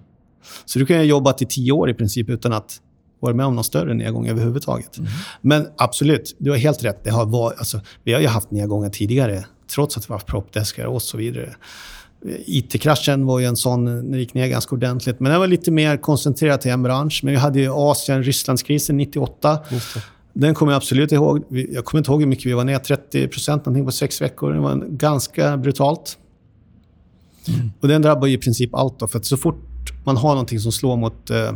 Så 0.66 0.80
du 0.80 0.86
kan 0.86 0.98
ju 0.98 1.04
jobba 1.04 1.34
till 1.34 1.48
tio 1.48 1.72
år 1.72 1.90
i 1.90 1.94
princip 1.94 2.30
utan 2.30 2.54
att 2.54 2.82
vara 3.20 3.34
med 3.34 3.46
om 3.46 3.56
någon 3.56 3.64
större 3.64 3.94
nedgång 3.94 4.28
överhuvudtaget. 4.28 4.98
Mm. 4.98 5.12
Men 5.42 5.68
absolut, 5.78 6.36
du 6.40 6.50
har 6.50 6.58
helt 6.58 6.84
rätt. 6.84 7.04
Det 7.04 7.10
har 7.10 7.26
varit, 7.26 7.60
alltså, 7.60 7.82
vi 8.04 8.14
har 8.14 8.22
ju 8.22 8.28
haft 8.28 8.52
nedgångar 8.52 8.90
tidigare, 8.90 9.46
trots 9.74 9.98
att 9.98 10.04
vi 10.04 10.08
har 10.08 10.16
haft 10.16 10.28
proppdeskar 10.28 10.86
och 10.86 11.02
så 11.02 11.18
vidare. 11.18 11.56
IT-kraschen 12.46 13.26
var 13.26 13.40
ju 13.40 13.46
en 13.46 13.56
sån, 13.56 13.86
den 13.86 14.20
gick 14.20 14.34
ner 14.34 14.48
ganska 14.48 14.76
ordentligt. 14.76 15.20
Men 15.20 15.32
den 15.32 15.40
var 15.40 15.48
lite 15.48 15.72
mer 15.72 15.98
koncentrerad 15.98 16.62
till 16.62 16.72
en 16.72 16.84
bransch. 16.84 17.22
Men 17.24 17.34
vi 17.34 17.40
hade 17.40 17.60
ju 17.60 17.70
Asien-Rysslandskrisen 17.70 18.98
98. 18.98 19.60
Den 20.34 20.56
kommer 20.56 20.72
jag 20.72 20.78
absolut 20.78 21.12
ihåg. 21.12 21.44
Jag 21.50 21.86
kommer 21.86 22.00
inte 22.00 22.12
ihåg 22.12 22.22
hur 22.22 22.28
mycket 22.28 22.46
vi 22.46 22.54
var 22.54 22.64
ner. 22.64 22.80
30 22.80 23.28
procent 23.28 23.64
på 23.64 23.92
sex 23.92 24.22
veckor. 24.22 24.54
Det 24.54 24.60
var 24.60 24.76
ganska 24.90 25.58
brutalt. 25.58 26.18
Mm. 27.48 27.72
Och 27.80 27.88
den 27.88 28.02
drabbar 28.02 28.28
i 28.28 28.38
princip 28.38 28.76
allt. 28.76 29.00
Då, 29.00 29.08
för 29.08 29.20
att 29.20 29.26
så 29.26 29.38
fort 29.38 29.56
man 30.04 30.18
har 30.18 30.30
någonting 30.30 30.60
som 30.60 30.72
slår 30.72 30.98
mot, 30.98 31.30
eh, 31.30 31.54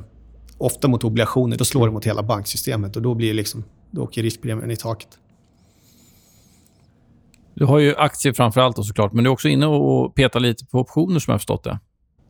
ofta 0.58 0.88
mot 0.88 1.04
obligationer, 1.04 1.58
då 1.58 1.66
slår 1.66 1.88
det 1.88 1.94
mot 1.94 2.06
hela 2.06 2.24
banksystemet. 2.24 2.96
Och 2.96 3.02
då, 3.02 3.14
blir 3.14 3.34
liksom, 3.34 3.64
då 3.92 4.04
åker 4.04 4.24
riskpremien 4.24 4.72
i 4.72 4.76
taket. 4.76 5.10
Du 7.54 7.66
har 7.66 7.80
ju 7.80 7.96
aktier 7.96 8.34
framför 8.34 8.62
allt 8.62 8.86
såklart, 8.86 9.14
men 9.14 9.24
du 9.24 9.30
är 9.30 9.34
också 9.34 9.48
inne 9.48 9.66
och 9.66 10.16
petar 10.16 10.40
lite 10.40 10.66
på 10.66 10.80
optioner 10.80 11.20
som 11.20 11.32
jag 11.32 11.34
har 11.34 11.40
förstått 11.40 11.64
det. 11.64 11.80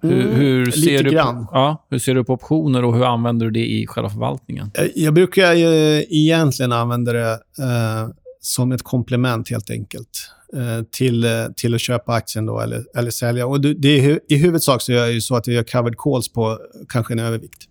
Hur, 0.02 0.22
Mm, 0.22 0.36
hur, 0.36 0.72
ser 0.72 1.04
du 1.04 1.12
grann. 1.12 1.48
På, 1.48 1.52
ja, 1.54 1.88
hur 1.90 2.00
ser 2.00 2.16
du 2.16 2.24
på 2.24 2.34
optioner 2.34 2.86
och 2.86 2.96
hur 2.96 3.06
använder 3.06 3.46
du 3.46 3.52
det 3.52 3.66
i 3.66 3.88
själva 3.88 4.10
förvaltningen? 4.10 4.72
Jag, 4.74 4.92
jag 4.96 5.14
brukar 5.14 5.54
ju 5.54 6.06
egentligen 6.10 6.72
använda 6.72 7.14
det 7.14 7.32
eh, 7.60 8.10
som 8.42 8.72
ett 8.72 8.84
komplement 8.84 9.50
helt 9.50 9.70
enkelt 9.70 10.10
eh, 10.54 10.84
till, 10.92 11.24
eh, 11.24 11.32
till 11.56 11.76
att 11.76 11.82
köpa 11.82 12.14
aktien 12.14 12.46
då 12.46 12.60
eller, 12.60 12.86
eller 12.96 13.12
sälja. 13.12 13.48
Och 13.48 13.62
det, 13.62 13.74
det 13.74 14.06
är, 14.06 14.20
I 14.30 14.36
huvudsak 14.36 14.82
så 14.82 14.92
gör 14.92 15.00
jag 15.00 15.14
ju 15.14 15.22
så 15.22 15.36
att 15.36 15.48
jag 15.48 15.56
gör 15.56 15.64
covered 15.64 15.98
calls 15.98 16.30
på 16.30 16.60
kanske 16.90 17.14
en 17.14 17.20
övervikt. 17.20 17.68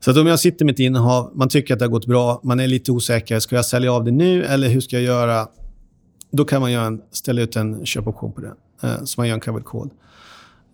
Så 0.00 0.10
att 0.10 0.16
om 0.16 0.26
jag 0.26 0.40
sitter 0.40 0.64
med 0.64 0.72
ett 0.72 0.78
innehav, 0.78 1.32
man 1.34 1.48
tycker 1.48 1.74
att 1.74 1.78
det 1.78 1.84
har 1.84 1.90
gått 1.90 2.06
bra, 2.06 2.40
man 2.44 2.60
är 2.60 2.66
lite 2.66 2.92
osäker. 2.92 3.38
Ska 3.38 3.56
jag 3.56 3.64
sälja 3.64 3.92
av 3.92 4.04
det 4.04 4.10
nu 4.10 4.44
eller 4.44 4.68
hur 4.68 4.80
ska 4.80 4.96
jag 4.96 5.02
göra? 5.02 5.48
Då 6.30 6.44
kan 6.44 6.60
man 6.60 6.72
göra 6.72 6.86
en, 6.86 7.00
ställa 7.12 7.42
ut 7.42 7.56
en 7.56 7.86
köpoption 7.86 8.32
på 8.32 8.40
det. 8.40 8.52
Eh, 8.82 9.04
så 9.04 9.20
man 9.20 9.28
gör 9.28 9.34
en 9.34 9.40
covered 9.40 9.64
call. 9.64 9.90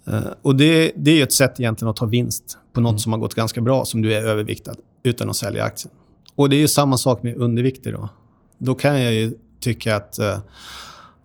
Eh, 0.07 0.33
och 0.43 0.57
det, 0.57 0.93
det 0.97 1.21
är 1.21 1.23
ett 1.23 1.33
sätt 1.33 1.61
egentligen 1.61 1.91
att 1.91 1.97
ta 1.97 2.07
vinst 2.07 2.59
på 2.73 2.81
något 2.81 3.01
som 3.01 3.13
har 3.13 3.19
gått 3.19 3.35
ganska 3.35 3.61
bra, 3.61 3.85
som 3.85 4.03
du 4.03 4.15
är 4.15 4.23
överviktad, 4.23 4.75
utan 5.03 5.31
att 5.31 5.37
sälja 5.37 5.65
aktien. 5.65 5.95
Och 6.35 6.51
det 6.51 6.57
är 6.57 6.61
ju 6.61 6.69
samma 6.69 6.99
sak 6.99 7.23
med 7.23 7.37
undervikter 7.37 7.93
då. 7.93 8.09
Då 8.59 8.75
kan 8.75 9.03
jag 9.03 9.13
ju 9.13 9.33
tycka 9.61 9.97
att 9.97 10.19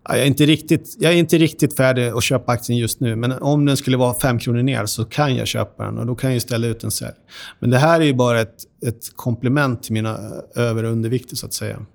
ja, 0.09 0.15
jag, 0.15 0.24
är 0.24 0.27
inte 0.27 0.45
riktigt, 0.45 0.95
jag 1.00 1.13
är 1.13 1.17
inte 1.17 1.38
riktigt 1.38 1.77
färdig 1.77 2.07
att 2.07 2.24
köpa 2.24 2.51
aktien 2.51 2.77
just 2.77 3.00
nu, 3.00 3.15
men 3.15 3.31
om 3.31 3.65
den 3.65 3.77
skulle 3.77 3.98
vara 3.98 4.13
5 4.13 4.39
kronor 4.39 4.62
ner 4.62 4.86
så 4.86 5.05
kan 5.05 5.36
jag 5.36 5.48
köpa 5.48 5.86
den 5.86 5.98
och 5.98 6.05
då 6.05 6.15
kan 6.15 6.33
jag 6.33 6.41
ställa 6.41 6.67
ut 6.67 6.83
en 6.83 6.91
sälj. 6.91 7.15
Men 7.59 7.69
det 7.69 7.77
här 7.77 8.01
är 8.01 8.05
ju 8.05 8.13
bara 8.13 8.41
ett, 8.41 8.63
ett 8.86 9.15
komplement 9.15 9.83
till 9.83 9.93
mina 9.93 10.19
över 10.55 10.83
och 10.83 10.91
undervikter, 10.91 11.36
så 11.36 11.45
att 11.45 11.53
säga. 11.53 11.86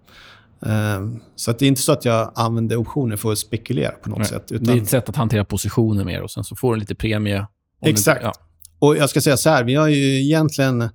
Ehm, 0.66 1.21
Så 1.37 1.52
det 1.52 1.64
är 1.64 1.68
inte 1.68 1.80
så 1.83 1.92
att 1.92 2.04
jag 2.04 2.33
använder 2.35 2.76
optioner 2.76 3.16
för 3.16 3.33
att 3.33 3.38
spekulera 3.38 3.90
på 3.90 4.09
något 4.11 4.18
Nej, 4.18 4.28
sätt. 4.28 4.49
Det 4.49 4.54
är 4.54 4.61
Utan, 4.61 4.78
ett 4.78 4.88
sätt 4.88 5.09
att 5.09 5.16
hantera 5.16 5.44
positioner 5.44 6.04
mer 6.04 6.23
och 6.23 6.30
sen 6.30 6.44
så 6.44 6.56
får 6.56 6.75
du 6.75 6.80
lite 6.80 6.94
premie. 6.94 7.38
om 7.40 7.47
du- 7.80 7.90
Exakt. 7.90 8.21
ja. 8.23 8.33
och 8.78 8.97
jag 8.97 9.11
ska 9.11 9.21
säga 9.21 9.37
så 9.37 9.50
här, 9.50 9.64
vi 9.64 9.75
har 9.75 9.88
ju 9.88 10.23
egentligen 10.25 10.88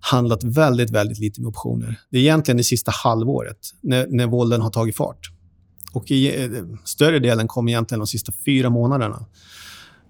handlat 0.00 0.44
väldigt, 0.44 0.90
väldigt 0.90 1.18
lite 1.18 1.40
med 1.40 1.48
optioner. 1.48 2.00
Det 2.10 2.18
är 2.18 2.20
egentligen 2.22 2.56
det 2.56 2.64
sista 2.64 2.90
halvåret, 3.04 3.58
när, 3.82 4.06
när 4.10 4.26
vålden 4.26 4.60
har 4.60 4.70
tagit 4.70 4.96
fart. 4.96 5.30
Och 5.92 6.10
i, 6.10 6.44
eh, 6.44 6.50
större 6.84 7.18
delen 7.18 7.48
kom 7.48 7.68
egentligen 7.68 7.98
de 8.00 8.06
sista 8.06 8.32
fyra 8.44 8.70
månaderna. 8.70 9.26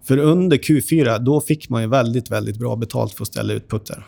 För 0.05 0.19
under 0.19 0.57
Q4, 0.57 1.19
då 1.19 1.41
fick 1.41 1.69
man 1.69 1.83
ju 1.83 1.89
väldigt, 1.89 2.31
väldigt 2.31 2.59
bra 2.59 2.77
betalt 2.77 3.13
för 3.13 3.23
att 3.23 3.29
ställa 3.29 3.53
ut 3.53 3.69
putter. 3.71 4.07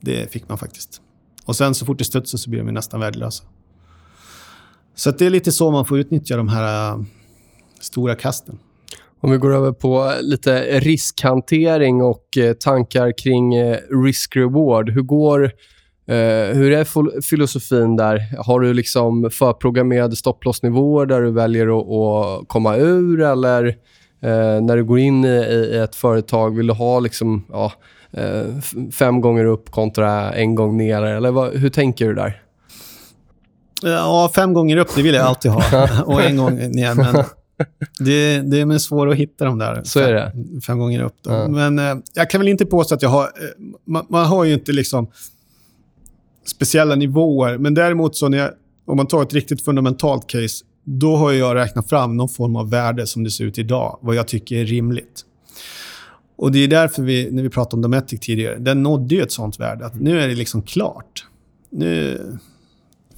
Det 0.00 0.32
fick 0.32 0.48
man 0.48 0.58
faktiskt. 0.58 1.00
Och 1.44 1.56
sen 1.56 1.74
så 1.74 1.86
fort 1.86 1.98
det 1.98 2.04
studsar 2.04 2.38
så 2.38 2.50
blir 2.50 2.62
de 2.62 2.72
nästan 2.72 3.00
värdelösa. 3.00 3.44
Så 4.94 5.10
att 5.10 5.18
det 5.18 5.26
är 5.26 5.30
lite 5.30 5.52
så 5.52 5.70
man 5.70 5.84
får 5.84 5.98
utnyttja 5.98 6.36
de 6.36 6.48
här 6.48 6.92
äh, 6.92 7.02
stora 7.80 8.14
kasten. 8.14 8.58
Om 9.22 9.30
vi 9.30 9.36
går 9.36 9.54
över 9.54 9.72
på 9.72 10.12
lite 10.20 10.80
riskhantering 10.80 12.02
och 12.02 12.38
eh, 12.38 12.52
tankar 12.52 13.12
kring 13.18 13.54
eh, 13.54 13.78
risk-reward. 14.04 14.90
Hur 14.90 15.02
går... 15.02 15.44
Eh, 16.06 16.56
hur 16.56 16.72
är 16.72 17.20
filosofin 17.20 17.96
där? 17.96 18.20
Har 18.44 18.60
du 18.60 18.74
liksom 18.74 19.30
förprogrammerade 19.30 20.16
stopplossnivåer 20.16 21.06
där 21.06 21.20
du 21.20 21.30
väljer 21.30 21.66
att, 21.66 22.48
komma 22.48 22.76
ur? 22.76 23.20
Eller 23.20 23.76
när 24.60 24.76
du 24.76 24.84
går 24.84 24.98
in 24.98 25.24
i, 25.24 25.80
ett 25.84 25.94
företag, 25.94 26.56
vill 26.56 26.66
du 26.66 26.72
ha 26.72 27.00
liksom, 27.00 27.44
ja, 27.48 27.72
fem 28.92 29.20
gånger 29.20 29.44
upp 29.44 29.70
kontra 29.70 30.32
en 30.32 30.54
gång 30.54 30.76
ner? 30.76 31.02
Eller 31.02 31.58
hur 31.58 31.70
tänker 31.70 32.08
du 32.08 32.14
där? 32.14 32.42
Ja, 33.82 34.30
fem 34.34 34.52
gånger 34.52 34.76
upp, 34.76 34.88
det 34.94 35.02
vill 35.02 35.14
jag 35.14 35.26
alltid 35.26 35.50
ha. 35.50 36.02
Och 36.06 36.22
en 36.22 36.36
gång 36.36 36.54
ner. 36.56 36.94
Men 36.94 37.14
det, 37.98 38.40
det 38.40 38.60
är 38.60 38.78
svårt 38.78 39.08
att 39.08 39.16
hitta 39.16 39.44
de 39.44 39.58
där 39.58 39.80
Så 39.84 40.00
är 40.00 40.12
det. 40.12 40.32
fem 40.66 40.78
gånger 40.78 41.02
upp. 41.02 41.16
Ja. 41.22 41.48
Men 41.48 41.78
eh, 41.78 41.96
jag 42.14 42.30
kan 42.30 42.40
väl 42.40 42.48
inte 42.48 42.66
påstå 42.66 42.94
att 42.94 43.02
jag 43.02 43.08
har... 43.10 43.22
Eh, 43.24 43.28
man, 43.86 44.06
man 44.08 44.26
har 44.26 44.44
ju 44.44 44.54
inte 44.54 44.72
liksom 44.72 45.10
speciella 46.46 46.94
nivåer. 46.94 47.58
Men 47.58 47.74
däremot 47.74 48.16
så 48.16 48.28
när 48.28 48.38
jag, 48.38 48.50
om 48.86 48.96
man 48.96 49.06
tar 49.06 49.22
ett 49.22 49.34
riktigt 49.34 49.64
fundamentalt 49.64 50.26
case, 50.26 50.64
då 50.84 51.16
har 51.16 51.32
jag 51.32 51.54
räknat 51.56 51.88
fram 51.88 52.16
någon 52.16 52.28
form 52.28 52.56
av 52.56 52.70
värde 52.70 53.06
som 53.06 53.24
det 53.24 53.30
ser 53.30 53.44
ut 53.44 53.58
idag. 53.58 53.98
Vad 54.02 54.14
jag 54.16 54.28
tycker 54.28 54.56
är 54.56 54.64
rimligt. 54.64 55.24
Och 56.36 56.52
Det 56.52 56.58
är 56.58 56.68
därför 56.68 57.02
vi, 57.02 57.30
när 57.30 57.42
vi 57.42 57.48
pratade 57.50 57.76
om 57.76 57.82
Dometic 57.82 58.20
tidigare, 58.20 58.58
den 58.58 58.82
nådde 58.82 59.14
ju 59.14 59.22
ett 59.22 59.32
sånt 59.32 59.60
värde. 59.60 59.86
Att 59.86 60.00
nu 60.00 60.20
är 60.20 60.28
det 60.28 60.34
liksom 60.34 60.62
klart. 60.62 61.26
Nu 61.70 62.18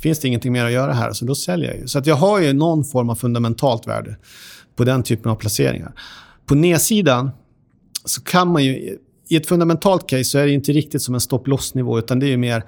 finns 0.02 0.18
det 0.18 0.28
ingenting 0.28 0.52
mer 0.52 0.64
att 0.64 0.72
göra 0.72 0.92
här, 0.92 1.12
så 1.12 1.24
då 1.24 1.34
säljer 1.34 1.70
jag 1.70 1.80
ju. 1.80 1.86
Så 1.86 1.98
att 1.98 2.06
jag 2.06 2.16
har 2.16 2.40
ju 2.40 2.52
någon 2.52 2.84
form 2.84 3.10
av 3.10 3.14
fundamentalt 3.14 3.86
värde 3.86 4.16
på 4.76 4.84
den 4.84 5.02
typen 5.02 5.30
av 5.30 5.36
placeringar. 5.36 5.92
På 6.46 6.54
nedsidan 6.54 7.30
så 8.04 8.20
kan 8.22 8.48
man 8.48 8.64
ju... 8.64 8.98
I 9.28 9.36
ett 9.36 9.46
fundamentalt 9.46 10.08
case 10.08 10.24
så 10.24 10.38
är 10.38 10.46
det 10.46 10.52
inte 10.52 10.72
riktigt 10.72 11.02
som 11.02 11.14
en 11.14 11.20
stopp-loss-nivå, 11.20 11.98
utan 11.98 12.18
det 12.18 12.26
är 12.26 12.30
ju 12.30 12.36
mer 12.36 12.64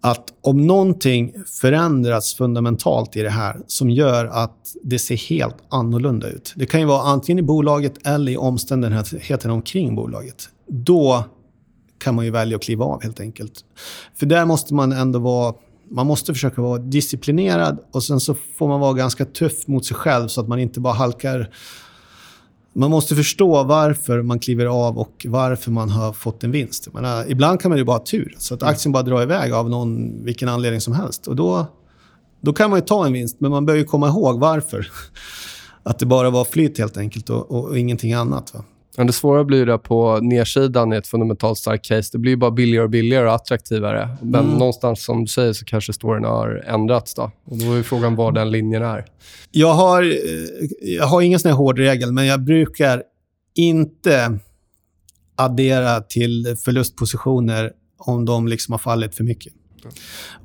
att 0.00 0.24
om 0.40 0.66
någonting 0.66 1.34
förändras 1.60 2.34
fundamentalt 2.34 3.16
i 3.16 3.22
det 3.22 3.30
här 3.30 3.60
som 3.66 3.90
gör 3.90 4.26
att 4.26 4.76
det 4.82 4.98
ser 4.98 5.16
helt 5.16 5.56
annorlunda 5.68 6.28
ut. 6.28 6.52
Det 6.56 6.66
kan 6.66 6.80
ju 6.80 6.86
vara 6.86 7.02
antingen 7.02 7.38
i 7.38 7.42
bolaget 7.42 8.06
eller 8.06 8.32
i 8.32 8.36
omständigheterna 8.36 9.54
omkring 9.54 9.94
bolaget. 9.94 10.48
Då 10.68 11.24
kan 11.98 12.14
man 12.14 12.24
ju 12.24 12.30
välja 12.30 12.56
att 12.56 12.62
kliva 12.62 12.84
av 12.84 13.02
helt 13.02 13.20
enkelt. 13.20 13.52
För 14.14 14.26
där 14.26 14.44
måste 14.44 14.74
man 14.74 14.92
ändå 14.92 15.18
vara... 15.18 15.54
Man 15.94 16.06
måste 16.06 16.32
försöka 16.32 16.62
vara 16.62 16.78
disciplinerad 16.78 17.78
och 17.92 18.02
sen 18.02 18.20
så 18.20 18.34
får 18.58 18.68
man 18.68 18.80
vara 18.80 18.92
ganska 18.92 19.24
tuff 19.24 19.66
mot 19.66 19.86
sig 19.86 19.96
själv 19.96 20.28
så 20.28 20.40
att 20.40 20.48
man 20.48 20.58
inte 20.58 20.80
bara 20.80 20.94
halkar... 20.94 21.50
Man 22.76 22.90
måste 22.90 23.16
förstå 23.16 23.64
varför 23.64 24.22
man 24.22 24.38
kliver 24.38 24.66
av 24.66 24.98
och 24.98 25.26
varför 25.28 25.70
man 25.70 25.90
har 25.90 26.12
fått 26.12 26.44
en 26.44 26.50
vinst. 26.50 26.86
Jag 26.86 26.94
menar, 26.94 27.24
ibland 27.30 27.60
kan 27.60 27.68
man 27.68 27.78
ju 27.78 27.84
bara 27.84 27.96
ha 27.96 28.04
tur, 28.04 28.34
så 28.38 28.54
att 28.54 28.62
aktien 28.62 28.92
bara 28.92 29.02
drar 29.02 29.22
iväg 29.22 29.52
av 29.52 29.70
någon, 29.70 30.24
vilken 30.24 30.48
anledning 30.48 30.80
som 30.80 30.92
helst. 30.92 31.26
Och 31.26 31.36
då, 31.36 31.66
då 32.40 32.52
kan 32.52 32.70
man 32.70 32.78
ju 32.78 32.84
ta 32.84 33.06
en 33.06 33.12
vinst, 33.12 33.40
men 33.40 33.50
man 33.50 33.66
bör 33.66 33.74
ju 33.74 33.84
komma 33.84 34.08
ihåg 34.08 34.40
varför. 34.40 34.90
Att 35.82 35.98
det 35.98 36.06
bara 36.06 36.30
var 36.30 36.44
flyt 36.44 36.78
helt 36.78 36.96
enkelt 36.96 37.30
och, 37.30 37.50
och, 37.50 37.64
och 37.64 37.78
ingenting 37.78 38.12
annat. 38.12 38.54
Va? 38.54 38.64
Men 38.96 39.06
det 39.06 39.12
svåra 39.12 39.44
blir 39.44 39.66
det 39.66 39.78
på 39.78 40.18
nedsidan 40.22 40.92
i 40.92 40.96
ett 40.96 41.06
fundamentalt 41.06 41.58
starkt 41.58 41.84
case. 41.84 42.08
Det 42.12 42.18
blir 42.18 42.36
bara 42.36 42.50
billigare 42.50 42.84
och 42.84 42.90
billigare 42.90 43.26
och 43.26 43.34
attraktivare. 43.34 44.08
Men 44.22 44.44
Mm. 44.44 44.58
någonstans, 44.58 45.04
som 45.04 45.20
du 45.20 45.26
säger, 45.26 45.52
så 45.52 45.64
kanske 45.64 45.92
storyn 45.92 46.24
har 46.24 46.64
ändrats. 46.66 47.14
Då. 47.14 47.30
Och 47.44 47.56
då 47.58 47.72
är 47.72 47.82
frågan 47.82 48.16
var 48.16 48.32
den 48.32 48.50
linjen 48.50 48.82
är. 48.82 49.04
Jag 49.50 49.74
har, 49.74 50.02
eh, 50.02 50.08
jag 50.80 51.06
har 51.06 51.22
ingen 51.22 51.38
sån 51.40 51.50
här 51.50 51.56
hård 51.56 51.78
regel, 51.78 52.12
men 52.12 52.26
jag 52.26 52.44
brukar 52.44 53.02
inte 53.54 54.38
addera 55.36 56.00
till 56.00 56.56
förlustpositioner 56.64 57.72
om 57.98 58.24
de 58.24 58.48
liksom 58.48 58.72
har 58.72 58.78
fallit 58.78 59.14
för 59.14 59.24
mycket. 59.24 59.52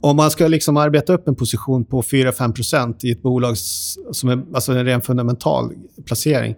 Om 0.02 0.16
man 0.16 0.32
ska 0.32 0.48
liksom 0.48 0.78
arbeta 0.78 1.14
upp 1.14 1.28
en 1.28 1.36
position 1.36 1.86
på 1.86 2.02
4-5% 2.04 3.06
i 3.06 3.12
ett 3.12 3.22
bolag 3.22 3.58
som 4.12 4.30
är 4.30 4.42
alltså 4.54 4.72
en 4.72 4.86
ren 4.86 5.02
fundamental 5.02 5.72
placering, 6.06 6.56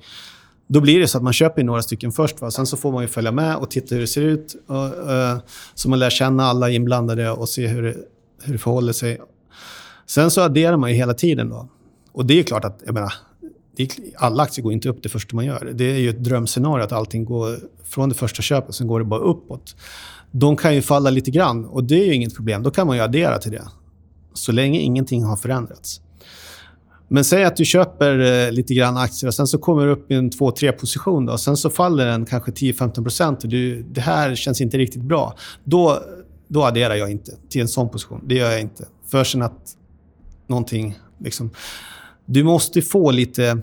då 0.71 0.81
blir 0.81 0.99
det 0.99 1.07
så 1.07 1.17
att 1.17 1.23
man 1.23 1.33
köper 1.33 1.63
några 1.63 1.81
stycken 1.81 2.11
först. 2.11 2.41
Va? 2.41 2.51
Sen 2.51 2.65
så 2.65 2.77
får 2.77 2.91
man 2.91 3.01
ju 3.01 3.07
följa 3.07 3.31
med 3.31 3.55
och 3.55 3.71
titta 3.71 3.95
hur 3.95 4.01
det 4.01 4.07
ser 4.07 4.21
ut. 4.21 4.55
Och, 4.67 4.85
uh, 4.85 5.37
så 5.75 5.89
man 5.89 5.99
lär 5.99 6.09
känna 6.09 6.43
alla 6.43 6.69
inblandade 6.69 7.31
och 7.31 7.49
se 7.49 7.67
hur 7.67 7.83
det, 7.83 7.95
hur 8.43 8.53
det 8.53 8.59
förhåller 8.59 8.93
sig. 8.93 9.21
Sen 10.05 10.31
så 10.31 10.41
adderar 10.41 10.77
man 10.77 10.89
ju 10.89 10.95
hela 10.95 11.13
tiden. 11.13 11.49
då. 11.49 11.69
Och 12.11 12.25
det 12.25 12.39
är 12.39 12.43
klart 12.43 12.65
att, 12.65 12.81
jag 12.85 12.93
menar, 12.93 13.13
det 13.75 13.83
är, 13.83 13.89
alla 14.17 14.43
aktier 14.43 14.63
går 14.63 14.73
inte 14.73 14.89
upp 14.89 15.03
det 15.03 15.09
första 15.09 15.35
man 15.35 15.45
gör. 15.45 15.71
Det 15.73 15.83
är 15.83 15.99
ju 15.99 16.09
ett 16.09 16.23
drömscenario 16.23 16.83
att 16.83 16.91
allting 16.91 17.25
går 17.25 17.59
från 17.83 18.09
det 18.09 18.15
första 18.15 18.41
köpet, 18.41 18.75
sen 18.75 18.87
går 18.87 18.99
det 18.99 19.05
bara 19.05 19.21
uppåt. 19.21 19.75
De 20.31 20.57
kan 20.57 20.75
ju 20.75 20.81
falla 20.81 21.09
lite 21.09 21.31
grann 21.31 21.65
och 21.65 21.83
det 21.83 22.01
är 22.01 22.05
ju 22.05 22.13
inget 22.13 22.35
problem. 22.35 22.63
Då 22.63 22.71
kan 22.71 22.87
man 22.87 22.95
ju 22.95 23.03
addera 23.03 23.37
till 23.37 23.51
det. 23.51 23.67
Så 24.33 24.51
länge 24.51 24.79
ingenting 24.79 25.23
har 25.23 25.35
förändrats. 25.35 26.01
Men 27.13 27.23
säg 27.23 27.43
att 27.43 27.55
du 27.55 27.65
köper 27.65 28.19
eh, 28.19 28.51
lite 28.51 28.73
grann 28.73 28.97
aktier 28.97 29.27
och 29.27 29.33
sen 29.33 29.47
så 29.47 29.57
kommer 29.57 29.85
du 29.85 29.91
upp 29.91 30.11
i 30.11 30.15
en 30.15 30.29
2-3 30.29 30.71
position. 30.71 31.25
Då, 31.25 31.33
och 31.33 31.39
sen 31.39 31.57
så 31.57 31.69
faller 31.69 32.05
den 32.05 32.25
kanske 32.25 32.51
10-15 32.51 33.03
procent 33.03 33.43
och 33.43 33.49
du, 33.49 33.83
det 33.83 34.01
här 34.01 34.35
känns 34.35 34.61
inte 34.61 34.77
riktigt 34.77 35.01
bra. 35.01 35.35
Då, 35.63 35.99
då 36.47 36.63
adderar 36.63 36.95
jag 36.95 37.11
inte 37.11 37.31
till 37.49 37.61
en 37.61 37.67
sån 37.67 37.89
position. 37.89 38.21
Det 38.27 38.35
gör 38.35 38.51
jag 38.51 38.61
inte. 38.61 38.85
Förrän 39.07 39.41
att 39.41 39.75
någonting... 40.47 40.99
Liksom, 41.19 41.49
du 42.25 42.43
måste 42.43 42.81
få 42.81 43.11
lite 43.11 43.57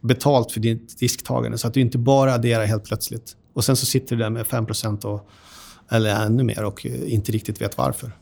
betalt 0.00 0.52
för 0.52 0.60
ditt 0.60 0.96
risktagande 1.00 1.58
så 1.58 1.66
att 1.66 1.74
du 1.74 1.80
inte 1.80 1.98
bara 1.98 2.34
adderar 2.34 2.64
helt 2.64 2.84
plötsligt. 2.84 3.36
Och 3.54 3.64
sen 3.64 3.76
så 3.76 3.86
sitter 3.86 4.16
du 4.16 4.22
där 4.22 4.30
med 4.30 4.46
5 4.46 4.66
och, 5.04 5.28
eller 5.90 6.26
ännu 6.26 6.42
mer 6.42 6.64
och 6.64 6.86
eh, 6.86 7.14
inte 7.14 7.32
riktigt 7.32 7.60
vet 7.60 7.78
varför. 7.78 8.12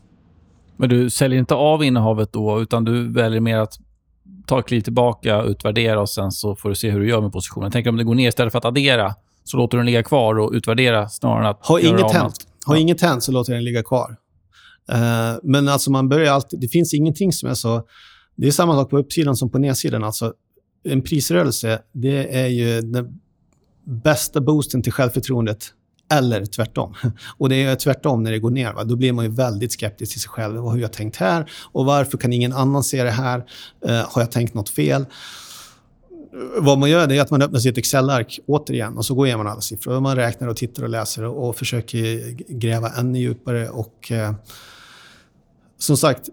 Men 0.77 0.89
du 0.89 1.11
säljer 1.11 1.39
inte 1.39 1.55
av 1.55 1.85
innehavet 1.85 2.33
då, 2.33 2.63
utan 2.63 2.85
du 2.85 3.13
väljer 3.13 3.41
mer 3.41 3.59
att 3.59 3.79
ta 4.47 4.59
ett 4.61 4.67
kliv 4.67 4.81
tillbaka, 4.81 5.43
utvärdera 5.43 6.01
och 6.01 6.09
sen 6.09 6.31
så 6.31 6.57
får 6.57 6.69
du 6.69 6.75
se 6.75 6.91
hur 6.91 7.01
du 7.01 7.09
gör 7.09 7.21
med 7.21 7.33
positionen. 7.33 7.71
Tänker 7.71 7.91
om 7.91 7.97
det 7.97 8.05
går 8.05 8.15
ner 8.15 8.29
istället 8.29 8.53
för 8.53 8.59
att 8.59 8.65
addera, 8.65 9.15
så 9.45 9.57
låter 9.57 9.77
du 9.77 9.79
den 9.79 9.87
ligga 9.87 10.03
kvar 10.03 10.39
och 10.39 10.53
utvärdera 10.53 11.09
snarare 11.09 11.41
än 11.41 11.47
att 11.51 11.59
Har 11.67 11.79
inget 11.79 12.13
hänt, 12.13 12.35
har 12.67 12.75
Ja. 12.75 12.81
inget 12.81 13.01
hänt 13.01 13.23
så 13.23 13.33
låter 13.33 13.53
den 13.53 13.65
ligga 13.65 13.83
kvar. 13.83 14.17
Eh, 14.93 15.39
men 15.43 15.69
alltså 15.69 15.91
man 15.91 16.09
börjar 16.09 16.33
alltid... 16.33 16.61
Det 16.61 16.69
finns 16.69 16.95
ingenting 16.95 17.33
som 17.33 17.49
är 17.49 17.55
så... 17.55 17.83
Det 18.37 18.47
är 18.47 18.51
samma 18.51 18.75
sak 18.75 18.91
på 18.91 18.99
uppsidan 18.99 19.37
som 19.37 19.51
på 19.51 19.59
nedsidan. 19.59 20.05
Alltså, 20.05 20.33
en 20.85 21.03
prisrörelse, 21.03 21.83
det 21.93 22.41
är 22.43 22.47
ju... 22.47 22.81
Den, 22.81 23.21
bästa 24.05 24.41
boosten 24.41 24.83
till 24.83 24.93
självförtroendet 24.93 25.73
eller 26.11 26.47
tvärtom. 26.47 26.95
Och 27.39 27.49
det 27.49 27.65
är 27.65 27.77
tvärtom 27.77 28.23
när 28.23 28.31
det 28.31 28.39
går 28.39 28.51
ner. 28.51 28.73
Va? 28.73 28.85
Då 28.85 28.97
blir 28.97 29.13
man 29.13 29.25
ju 29.25 29.31
väldigt 29.31 29.73
skeptisk 29.73 30.13
till 30.13 30.21
sig 30.21 30.31
själv. 30.31 30.57
Vad 30.57 30.73
har 30.73 30.79
jag 30.79 30.93
tänkt 30.93 31.17
här? 31.17 31.51
Och 31.73 31.85
varför 31.85 32.19
kan 32.19 32.33
ingen 32.33 32.53
annan 32.53 32.85
se 32.85 33.05
det 33.05 33.11
här? 33.11 33.45
Eh, 33.87 34.05
har 34.09 34.23
jag 34.23 34.31
tänkt 34.31 34.55
något 34.55 34.69
fel? 34.69 35.07
Vad 36.59 36.79
man 36.79 36.91
gör 36.91 37.13
är 37.13 37.21
att 37.21 37.31
man 37.31 37.43
öppnar 37.43 37.61
sitt 37.61 37.79
Excel-ark 37.79 38.39
återigen 38.47 38.97
och 38.97 39.05
så 39.05 39.15
går 39.15 39.27
igenom 39.27 39.47
alla 39.47 39.61
siffror. 39.61 39.97
Och 39.97 40.03
man 40.03 40.17
räknar 40.17 40.49
och 40.49 40.57
tittar 40.57 40.83
och 40.83 40.89
läser 40.89 41.25
och, 41.25 41.57
försöker 41.57 42.31
gräva 42.49 42.91
ännu 42.91 43.19
djupare. 43.19 43.69
Och 43.69 44.13
eh, 44.13 44.33
som 45.79 45.97
sagt, 45.97 46.29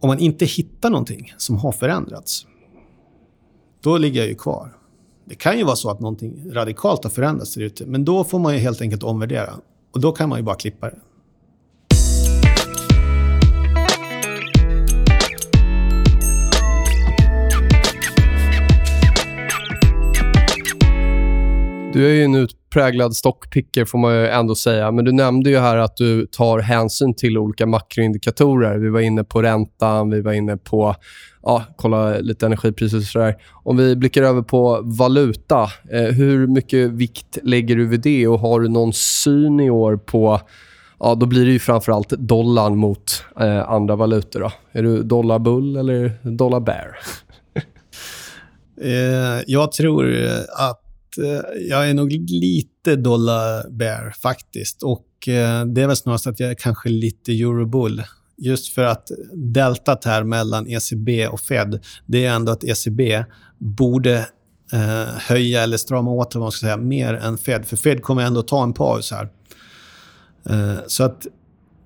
om 0.00 0.08
man 0.08 0.18
inte 0.18 0.44
hittar 0.44 0.90
någonting 0.90 1.34
som 1.36 1.56
har 1.56 1.72
förändrats, 1.72 2.46
då 3.80 3.98
ligger 3.98 4.20
jag 4.20 4.28
ju 4.28 4.34
kvar. 4.34 4.76
Det 5.26 5.34
kan 5.34 5.58
ju 5.58 5.64
vara 5.64 5.76
så 5.76 5.90
att 5.90 6.00
någonting 6.00 6.52
radikalt 6.52 7.04
har 7.04 7.10
förändrats 7.10 7.54
där 7.54 7.62
ute, 7.62 7.86
men 7.86 8.04
då 8.04 8.24
får 8.24 8.38
man 8.38 8.54
ju 8.54 8.58
helt 8.58 8.80
enkelt 8.80 9.02
omvärdera. 9.02 9.54
Och 9.92 10.00
då 10.00 10.12
kan 10.12 10.28
man 10.28 10.38
ju 10.38 10.42
bara 10.42 10.56
klippa 10.56 10.90
det. 10.90 10.98
Du 21.92 22.06
är 22.06 22.14
ju 22.14 22.24
en 22.24 22.34
utpräglad 22.74 23.16
stockpicker 23.16 23.84
får 23.84 23.98
man 23.98 24.14
ju 24.14 24.28
ändå 24.28 24.54
säga. 24.54 24.90
Men 24.90 25.04
du 25.04 25.12
nämnde 25.12 25.50
ju 25.50 25.58
här 25.58 25.76
att 25.76 25.96
du 25.96 26.26
tar 26.26 26.58
hänsyn 26.58 27.14
till 27.14 27.38
olika 27.38 27.66
makroindikatorer. 27.66 28.78
Vi 28.78 28.88
var 28.88 29.00
inne 29.00 29.24
på 29.24 29.42
räntan, 29.42 30.10
vi 30.10 30.20
var 30.20 30.32
inne 30.32 30.56
på 30.56 30.94
ja, 31.42 31.64
kolla 31.76 32.18
lite 32.18 32.46
energipriser 32.46 32.96
och 32.96 33.02
sådär. 33.02 33.34
Om 33.52 33.76
vi 33.76 33.96
blickar 33.96 34.22
över 34.22 34.42
på 34.42 34.80
valuta. 34.84 35.62
Eh, 35.90 36.02
hur 36.02 36.46
mycket 36.46 36.90
vikt 36.90 37.38
lägger 37.42 37.76
du 37.76 37.86
vid 37.86 38.00
det 38.00 38.28
och 38.28 38.38
har 38.38 38.60
du 38.60 38.68
någon 38.68 38.92
syn 38.92 39.60
i 39.60 39.70
år 39.70 39.96
på 39.96 40.40
Ja, 40.98 41.14
då 41.14 41.26
blir 41.26 41.46
det 41.46 41.52
ju 41.52 41.58
framförallt 41.58 42.08
dollarn 42.08 42.76
mot 42.76 43.24
eh, 43.40 43.70
andra 43.70 43.96
valutor. 43.96 44.40
Då. 44.40 44.52
Är 44.72 44.82
du 44.82 45.02
dollarbull 45.02 45.76
eller 45.76 46.12
dollarbear? 46.22 46.96
eh, 48.82 49.42
jag 49.46 49.72
tror 49.72 50.14
att 50.58 50.83
Eh, 51.18 51.62
jag 51.68 51.90
är 51.90 51.94
nog 51.94 52.12
lite 52.12 52.96
dollar 52.96 53.70
bear 53.70 54.14
faktiskt. 54.22 54.82
Och 54.82 55.28
eh, 55.28 55.64
det 55.64 55.82
är 55.82 55.86
väl 55.86 55.96
snarast 55.96 56.26
att 56.26 56.40
jag 56.40 56.50
är 56.50 56.54
kanske 56.54 56.88
lite 56.88 57.32
eurobull. 57.32 58.02
Just 58.36 58.74
för 58.74 58.82
att 58.82 59.10
deltat 59.32 60.04
här 60.04 60.24
mellan 60.24 60.66
ECB 60.66 61.28
och 61.28 61.40
Fed, 61.40 61.80
det 62.06 62.24
är 62.24 62.34
ändå 62.34 62.52
att 62.52 62.64
ECB 62.64 63.24
borde 63.58 64.26
eh, 64.72 65.04
höja 65.18 65.62
eller 65.62 65.76
strama 65.76 66.10
åt, 66.10 66.34
vad 66.34 66.42
man 66.42 66.52
ska 66.52 66.66
säga, 66.66 66.76
mer 66.76 67.14
än 67.14 67.38
Fed. 67.38 67.66
För 67.66 67.76
Fed 67.76 68.02
kommer 68.02 68.22
ändå 68.22 68.42
ta 68.42 68.62
en 68.62 68.72
paus 68.72 69.10
här. 69.10 69.28
Eh, 70.50 70.78
så 70.86 71.04
att 71.04 71.26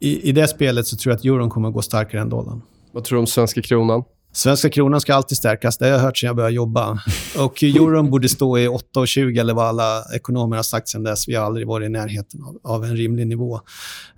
i, 0.01 0.29
i 0.29 0.33
det 0.33 0.49
spelet 0.49 0.87
så 0.87 0.97
tror 0.97 1.13
jag 1.13 1.19
att 1.19 1.25
euron 1.25 1.51
kommer 1.51 1.69
att 1.69 1.75
gå 1.75 1.83
starkare 1.83 2.21
än 2.21 2.29
dollarn. 2.29 2.63
Vad 2.93 3.05
tror 3.05 3.17
du 3.17 3.21
om 3.21 3.27
svenska 3.27 3.63
kronan? 3.63 4.05
Svenska 4.39 4.71
kronan 4.71 5.01
ska 5.01 5.15
alltid 5.15 5.39
stärkas. 5.39 5.79
Det 5.79 5.85
har 5.85 5.93
jag 5.93 5.99
hört 5.99 6.19
sedan 6.19 6.27
jag 6.27 6.37
började 6.37 6.55
jobba. 6.55 7.03
Och 7.39 7.63
euron 7.63 8.11
borde 8.11 8.29
stå 8.29 8.59
i 8.59 8.69
8,20 8.69 9.41
eller 9.41 9.55
vad 9.55 9.67
alla 9.67 10.05
ekonomer 10.15 10.57
har 10.57 10.63
sagt 10.63 10.89
sedan 10.89 11.03
dess. 11.03 11.29
Vi 11.29 11.35
har 11.35 11.45
aldrig 11.45 11.67
varit 11.67 11.87
i 11.87 11.89
närheten 11.89 12.43
av, 12.43 12.59
av 12.63 12.85
en 12.85 12.97
rimlig 12.97 13.27
nivå. 13.27 13.61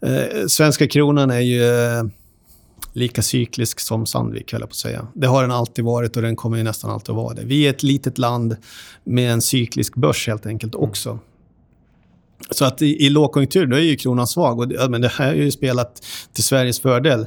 Eh, 0.03 0.47
svenska 0.47 0.89
kronan 0.89 1.31
är 1.31 1.41
ju 1.41 1.65
eh, 1.65 2.03
lika 2.93 3.23
cyklisk 3.23 3.81
som 3.81 4.07
Sandvik, 4.07 4.53
höll 4.53 4.61
jag 4.61 4.69
på 4.69 4.73
att 4.73 4.77
säga. 4.77 5.07
Det 5.15 5.27
har 5.27 5.43
den 5.43 5.51
alltid 5.51 5.85
varit 5.85 6.17
och 6.17 6.23
den 6.23 6.37
kommer 6.37 6.57
ju 6.57 6.63
nästan 6.63 6.91
alltid 6.91 7.11
att 7.11 7.17
vara 7.17 7.35
det. 7.35 7.45
Vi 7.45 7.67
är 7.67 7.71
ett 7.71 7.83
litet 7.83 8.19
land 8.19 8.57
med 9.05 9.33
en 9.33 9.43
cyklisk 9.43 9.97
börs 9.97 10.29
helt 10.29 10.47
enkelt 10.47 10.75
också. 10.75 11.19
Så 12.51 12.65
att 12.65 12.83
i, 12.83 13.07
i 13.07 13.11
lågkonjunktur 13.11 13.67
då 13.67 13.77
är 13.77 13.81
ju 13.81 13.97
kronan 13.97 14.27
svag. 14.27 14.59
Och 14.59 14.69
det, 14.69 14.89
men 14.89 15.01
det 15.01 15.09
här 15.09 15.27
har 15.27 15.35
ju 15.35 15.51
spelat 15.51 16.03
till 16.33 16.45
Sveriges 16.45 16.81
fördel 16.81 17.21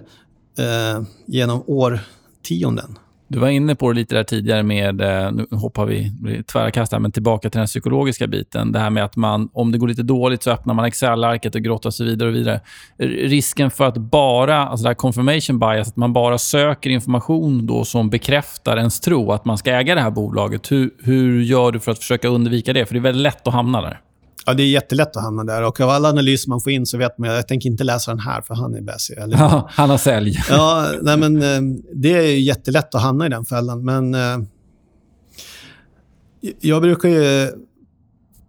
eh, 0.58 1.04
genom 1.26 1.64
år 1.68 2.00
årtionden. 2.44 2.98
Du 3.28 3.40
var 3.40 3.48
inne 3.48 3.76
på 3.76 3.92
det 3.92 4.00
lite 4.00 4.16
där 4.16 4.24
tidigare 4.24 4.64
med, 4.64 5.02
eh, 5.02 5.32
nu 5.32 5.48
hoppar 5.52 5.86
vi 5.86 6.12
tvära 6.44 6.72
kast 6.72 6.92
här, 6.92 7.00
men 7.00 7.12
tillbaka 7.12 7.50
till 7.50 7.58
den 7.58 7.68
psykologiska 7.68 8.28
biten. 8.28 8.72
Det 8.72 8.80
här 8.80 8.90
med 8.90 9.04
att 9.04 9.16
man, 9.16 9.50
om 9.54 9.72
det 9.72 9.78
går 9.78 9.88
lite 9.88 10.04
dåligt 10.04 10.44
så 10.44 10.52
öppnar 10.52 10.74
man 10.74 10.86
Excel-arket 10.86 11.56
och 11.56 11.62
grottar 11.62 11.90
sig 11.90 12.06
vidare 12.06 12.30
och 12.30 12.36
vidare. 12.36 12.62
Risken 12.98 13.72
för 13.72 13.86
att 13.86 13.98
bara, 13.98 14.58
alltså 14.58 14.84
det 14.84 14.90
här 14.90 14.94
confirmation 14.96 15.60
bias, 15.60 15.88
att 15.88 15.96
man 15.96 16.14
bara 16.14 16.38
söker 16.38 16.90
information 16.90 17.66
då 17.68 17.86
som 17.86 18.10
bekräftar 18.10 18.78
ens 18.78 19.00
tro 19.00 19.32
att 19.32 19.46
man 19.46 19.58
ska 19.58 19.72
äga 19.72 19.96
det 19.96 20.02
här 20.02 20.12
bolaget. 20.12 20.72
Hur, 20.72 20.90
hur 21.04 21.42
gör 21.42 21.72
du 21.72 21.80
för 21.80 21.92
att 21.92 22.00
försöka 22.00 22.28
undvika 22.28 22.74
det? 22.74 22.86
För 22.86 22.94
det 22.94 23.00
är 23.00 23.02
väldigt 23.02 23.24
lätt 23.24 23.48
att 23.48 23.54
hamna 23.54 23.82
där. 23.82 24.00
Ja, 24.46 24.54
det 24.54 24.64
är 24.64 24.68
jättelätt 24.68 25.16
att 25.16 25.24
hamna 25.24 25.44
där. 25.44 25.64
Och 25.64 25.80
av 25.80 25.90
alla 25.90 26.10
analyser 26.10 26.50
man 26.50 26.62
får 26.62 26.72
in 26.72 26.86
så 26.86 26.98
vet 26.98 27.18
man 27.18 27.30
att 27.30 27.36
jag 27.36 27.48
tänker 27.48 27.70
inte 27.70 27.84
läsa 27.84 28.12
den 28.12 28.20
här, 28.20 28.42
för 28.42 28.56
han 28.56 28.76
är 28.76 28.82
bäst. 28.82 29.10
Ja, 29.30 29.70
han 29.72 29.90
har 29.90 29.98
sälj. 29.98 30.40
Ja, 30.50 30.92
nej, 31.02 31.18
men, 31.18 31.42
eh, 31.42 31.78
det 31.94 32.10
är 32.10 32.38
jättelätt 32.38 32.96
att 32.96 33.02
hamna 33.02 33.26
i 33.26 33.30
den 33.30 33.46
fällan. 33.46 33.86
Men 33.86 34.16
eh, 34.16 34.38
jag 36.60 36.82
brukar 36.82 37.10
ju... 37.10 37.52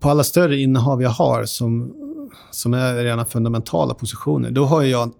På 0.00 0.10
alla 0.10 0.24
större 0.24 0.56
innehav 0.56 1.02
jag 1.02 1.10
har, 1.10 1.44
som, 1.44 1.92
som 2.50 2.74
är 2.74 2.94
rena 2.94 3.24
fundamentala 3.24 3.94
positioner, 3.94 4.50
då 4.50 4.64
har 4.64 4.82
jag 4.82 5.12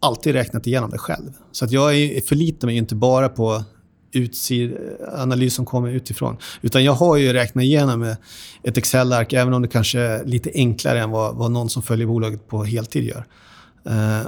alltid 0.00 0.32
räknat 0.32 0.66
igenom 0.66 0.90
det 0.90 0.98
själv. 0.98 1.32
Så 1.52 1.64
att 1.64 1.70
jag 1.70 1.94
förlitar 2.28 2.68
mig 2.68 2.76
inte 2.76 2.94
bara 2.94 3.28
på 3.28 3.64
utsid, 4.12 4.76
analys 5.12 5.54
som 5.54 5.64
kommer 5.64 5.90
utifrån. 5.90 6.36
Utan 6.62 6.84
jag 6.84 6.92
har 6.92 7.16
ju 7.16 7.32
räknat 7.32 7.64
igenom 7.64 8.14
ett 8.62 8.78
Excel-ark, 8.78 9.32
även 9.32 9.54
om 9.54 9.62
det 9.62 9.68
kanske 9.68 10.00
är 10.00 10.24
lite 10.24 10.50
enklare 10.54 11.00
än 11.00 11.10
vad, 11.10 11.36
vad 11.36 11.50
någon 11.50 11.70
som 11.70 11.82
följer 11.82 12.06
bolaget 12.06 12.48
på 12.48 12.64
heltid 12.64 13.04
gör. 13.04 13.24
Uh, 13.90 14.26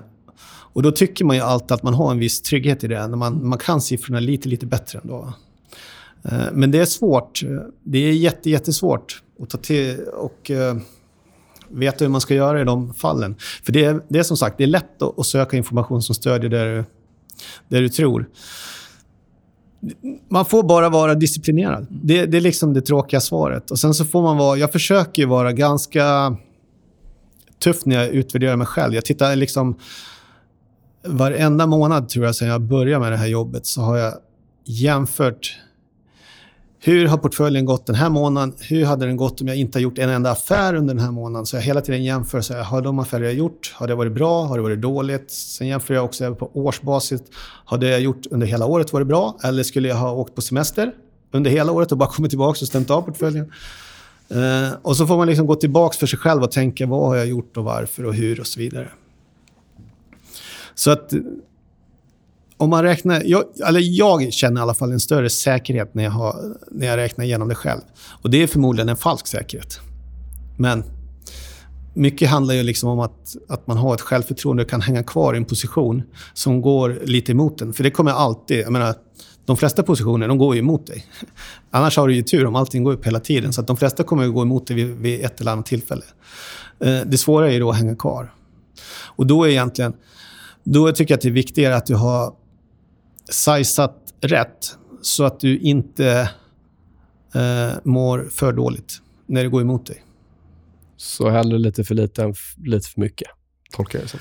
och 0.72 0.82
då 0.82 0.90
tycker 0.90 1.24
man 1.24 1.36
ju 1.36 1.42
alltid 1.42 1.72
att 1.72 1.82
man 1.82 1.94
har 1.94 2.10
en 2.10 2.18
viss 2.18 2.42
trygghet 2.42 2.84
i 2.84 2.88
det, 2.88 3.06
när 3.06 3.16
man, 3.16 3.48
man 3.48 3.58
kan 3.58 3.80
siffrorna 3.80 4.20
lite, 4.20 4.48
lite 4.48 4.66
bättre 4.66 4.98
ändå. 5.02 5.32
Uh, 6.32 6.48
men 6.52 6.70
det 6.70 6.78
är 6.78 6.84
svårt. 6.84 7.40
Det 7.82 7.98
är 7.98 8.12
jätte, 8.12 8.50
jättesvårt 8.50 9.22
att 9.42 9.50
ta 9.50 9.58
till 9.58 9.96
och 10.00 10.50
uh, 10.50 10.74
veta 11.68 12.04
hur 12.04 12.08
man 12.08 12.20
ska 12.20 12.34
göra 12.34 12.60
i 12.60 12.64
de 12.64 12.94
fallen. 12.94 13.36
För 13.64 13.72
det 13.72 13.84
är, 13.84 14.00
det 14.08 14.18
är 14.18 14.22
som 14.22 14.36
sagt, 14.36 14.58
det 14.58 14.64
är 14.64 14.68
lätt 14.68 15.02
att, 15.02 15.18
att 15.18 15.26
söka 15.26 15.56
information 15.56 16.02
som 16.02 16.14
stödjer 16.14 16.50
det, 16.50 16.84
det 17.68 17.80
du 17.80 17.88
tror. 17.88 18.28
Man 20.28 20.44
får 20.44 20.62
bara 20.62 20.88
vara 20.88 21.14
disciplinerad. 21.14 21.86
Det, 21.90 22.26
det, 22.26 22.36
är 22.36 22.40
liksom 22.40 22.74
det 22.74 22.80
tråkiga 22.80 23.20
svaret. 23.20 23.70
Och 23.70 23.78
sen 23.78 23.94
så 23.94 24.04
får 24.04 24.22
man 24.22 24.36
vara... 24.36 24.56
Jag 24.56 24.72
försöker 24.72 25.26
vara 25.26 25.52
ganska 25.52 26.36
tuff 27.62 27.84
när 27.84 27.96
jag 27.96 28.08
utvärderar 28.08 28.56
mig 28.56 28.66
själv. 28.66 28.94
Jag 28.94 29.04
tittar 29.04 29.36
liksom... 29.36 29.78
Varenda 31.06 31.66
månad, 31.66 32.08
tror 32.08 32.24
jag, 32.24 32.34
sen 32.34 32.48
jag 32.48 32.60
började 32.60 33.04
med 33.04 33.12
det 33.12 33.16
här 33.16 33.26
jobbet 33.26 33.66
så 33.66 33.80
har 33.80 33.96
jag 33.96 34.14
jämfört 34.64 35.58
hur 36.88 37.06
har 37.06 37.16
portföljen 37.16 37.64
gått 37.64 37.86
den 37.86 37.94
här 37.94 38.10
månaden? 38.10 38.54
Hur 38.60 38.84
hade 38.84 39.06
den 39.06 39.16
gått 39.16 39.40
om 39.40 39.48
jag 39.48 39.56
inte 39.56 39.78
har 39.78 39.82
gjort 39.82 39.98
en 39.98 40.10
enda 40.10 40.30
affär 40.30 40.74
under 40.74 40.94
den 40.94 41.04
här 41.04 41.10
månaden? 41.10 41.46
Så 41.46 41.56
jag 41.56 41.62
hela 41.62 41.80
tiden 41.80 42.04
jämför. 42.04 42.40
Så 42.40 42.54
har 42.54 42.82
de 42.82 42.98
affärer 42.98 43.24
jag 43.24 43.34
gjort, 43.34 43.74
har 43.76 43.86
det 43.86 43.94
varit 43.94 44.12
bra? 44.12 44.44
Har 44.44 44.56
det 44.56 44.62
varit 44.62 44.80
dåligt? 44.80 45.30
Sen 45.30 45.66
jämför 45.66 45.94
jag 45.94 46.04
också 46.04 46.34
på 46.34 46.50
årsbasis. 46.54 47.20
Har 47.64 47.78
det 47.78 47.88
jag 47.88 48.00
gjort 48.00 48.26
under 48.30 48.46
hela 48.46 48.66
året 48.66 48.92
varit 48.92 49.06
bra? 49.06 49.36
Eller 49.42 49.62
skulle 49.62 49.88
jag 49.88 49.96
ha 49.96 50.12
åkt 50.12 50.34
på 50.34 50.40
semester 50.40 50.92
under 51.30 51.50
hela 51.50 51.72
året 51.72 51.92
och 51.92 51.98
bara 51.98 52.08
kommit 52.12 52.30
tillbaka 52.30 52.58
och 52.60 52.68
stämt 52.68 52.90
av 52.90 53.02
portföljen? 53.02 53.52
Uh, 54.34 54.72
och 54.82 54.96
så 54.96 55.06
får 55.06 55.16
man 55.16 55.26
liksom 55.26 55.46
gå 55.46 55.54
tillbaka 55.54 55.98
för 55.98 56.06
sig 56.06 56.18
själv 56.18 56.42
och 56.42 56.50
tänka 56.50 56.86
vad 56.86 57.08
har 57.08 57.16
jag 57.16 57.26
gjort 57.26 57.56
och 57.56 57.64
varför 57.64 58.04
och 58.04 58.14
hur 58.14 58.40
och 58.40 58.46
så 58.46 58.60
vidare. 58.60 58.88
Så 60.74 60.90
att 60.90 61.12
om 62.58 62.70
man 62.70 62.82
räknar... 62.82 63.22
Jag, 63.24 63.44
eller 63.66 63.80
jag 63.80 64.32
känner 64.32 64.60
i 64.60 64.62
alla 64.62 64.74
fall 64.74 64.92
en 64.92 65.00
större 65.00 65.30
säkerhet 65.30 65.94
när 65.94 66.04
jag, 66.04 66.10
har, 66.10 66.56
när 66.70 66.86
jag 66.86 66.96
räknar 66.96 67.24
igenom 67.24 67.48
det 67.48 67.54
själv. 67.54 67.80
Och 68.22 68.30
Det 68.30 68.42
är 68.42 68.46
förmodligen 68.46 68.88
en 68.88 68.96
falsk 68.96 69.26
säkerhet. 69.26 69.80
Men 70.56 70.84
mycket 71.94 72.28
handlar 72.28 72.54
ju 72.54 72.62
liksom 72.62 72.88
om 72.88 73.00
att, 73.00 73.36
att 73.48 73.66
man 73.66 73.76
har 73.76 73.94
ett 73.94 74.00
självförtroende 74.00 74.62
och 74.62 74.70
kan 74.70 74.80
hänga 74.80 75.02
kvar 75.02 75.34
i 75.34 75.36
en 75.36 75.44
position 75.44 76.02
som 76.34 76.60
går 76.60 77.00
lite 77.04 77.32
emot 77.32 77.60
en. 77.60 77.72
För 77.72 77.84
det 77.84 77.90
kommer 77.90 78.10
alltid... 78.10 78.60
Jag 78.60 78.72
menar, 78.72 78.94
de 79.44 79.56
flesta 79.56 79.82
positioner 79.82 80.28
de 80.28 80.38
går 80.38 80.54
ju 80.54 80.58
emot 80.58 80.86
dig. 80.86 81.06
Annars 81.70 81.96
har 81.96 82.08
du 82.08 82.14
ju 82.14 82.22
tur 82.22 82.46
om 82.46 82.56
allting 82.56 82.84
går 82.84 82.92
upp 82.92 83.06
hela 83.06 83.20
tiden. 83.20 83.52
Så 83.52 83.60
att 83.60 83.66
de 83.66 83.76
flesta 83.76 84.02
kommer 84.02 84.26
att 84.26 84.34
gå 84.34 84.42
emot 84.42 84.66
dig 84.66 84.76
vid, 84.76 84.86
vid 84.86 85.24
ett 85.24 85.40
eller 85.40 85.52
annat 85.52 85.66
tillfälle. 85.66 86.04
Eh, 86.80 87.00
det 87.06 87.18
svåra 87.18 87.48
är 87.48 87.52
ju 87.52 87.60
då 87.60 87.70
att 87.70 87.76
hänga 87.76 87.96
kvar. 87.96 88.32
Och 89.06 89.26
då 89.26 89.44
är 89.44 89.48
egentligen... 89.48 89.92
Då 90.64 90.92
tycker 90.92 91.12
jag 91.12 91.16
att 91.16 91.22
det 91.22 91.28
är 91.28 91.32
viktigare 91.32 91.76
att 91.76 91.86
du 91.86 91.94
har 91.94 92.32
sizat 93.28 94.14
rätt 94.20 94.76
så 95.02 95.24
att 95.24 95.40
du 95.40 95.58
inte 95.58 96.30
eh, 97.34 97.76
mår 97.84 98.28
för 98.30 98.52
dåligt 98.52 99.02
när 99.26 99.42
det 99.42 99.48
går 99.48 99.60
emot 99.60 99.86
dig. 99.86 100.04
Så 100.96 101.30
hellre 101.30 101.58
lite 101.58 101.84
för 101.84 101.94
lite 101.94 102.22
än 102.22 102.34
lite 102.64 102.88
för 102.88 103.00
mycket, 103.00 103.28
tolkar 103.72 103.98
jag 103.98 104.06
det 104.06 104.10
som. 104.10 104.20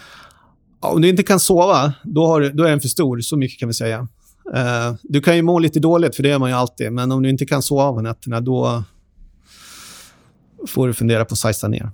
Ja, 0.82 0.90
om 0.90 1.02
du 1.02 1.10
inte 1.10 1.24
kan 1.24 1.40
sova, 1.40 1.94
då, 2.04 2.26
har 2.26 2.42
då 2.42 2.64
är 2.64 2.70
den 2.70 2.82
för 2.82 2.88
stor. 2.88 3.20
Så 3.20 3.38
mycket 3.38 3.60
kan 3.60 3.68
vi 3.68 3.74
säga. 3.74 4.08
Uh, 4.56 4.96
du 5.04 5.22
kan 5.22 5.36
ju 5.36 5.42
må 5.42 5.60
lite 5.60 5.80
dåligt, 5.80 6.16
för 6.16 6.24
det 6.24 6.30
gör 6.30 6.40
man 6.40 6.50
ju 6.50 6.56
alltid. 6.56 6.92
Men 6.92 7.12
om 7.12 7.24
du 7.24 7.30
inte 7.30 7.46
kan 7.46 7.62
sova 7.62 7.94
på 7.94 8.02
nätterna, 8.02 8.42
då, 8.42 8.84
får 10.68 10.88
du 10.88 10.94
fundera 10.94 11.26
på 11.26 11.34
att 11.34 11.40
sajsa 11.40 11.68
ner. 11.68 11.92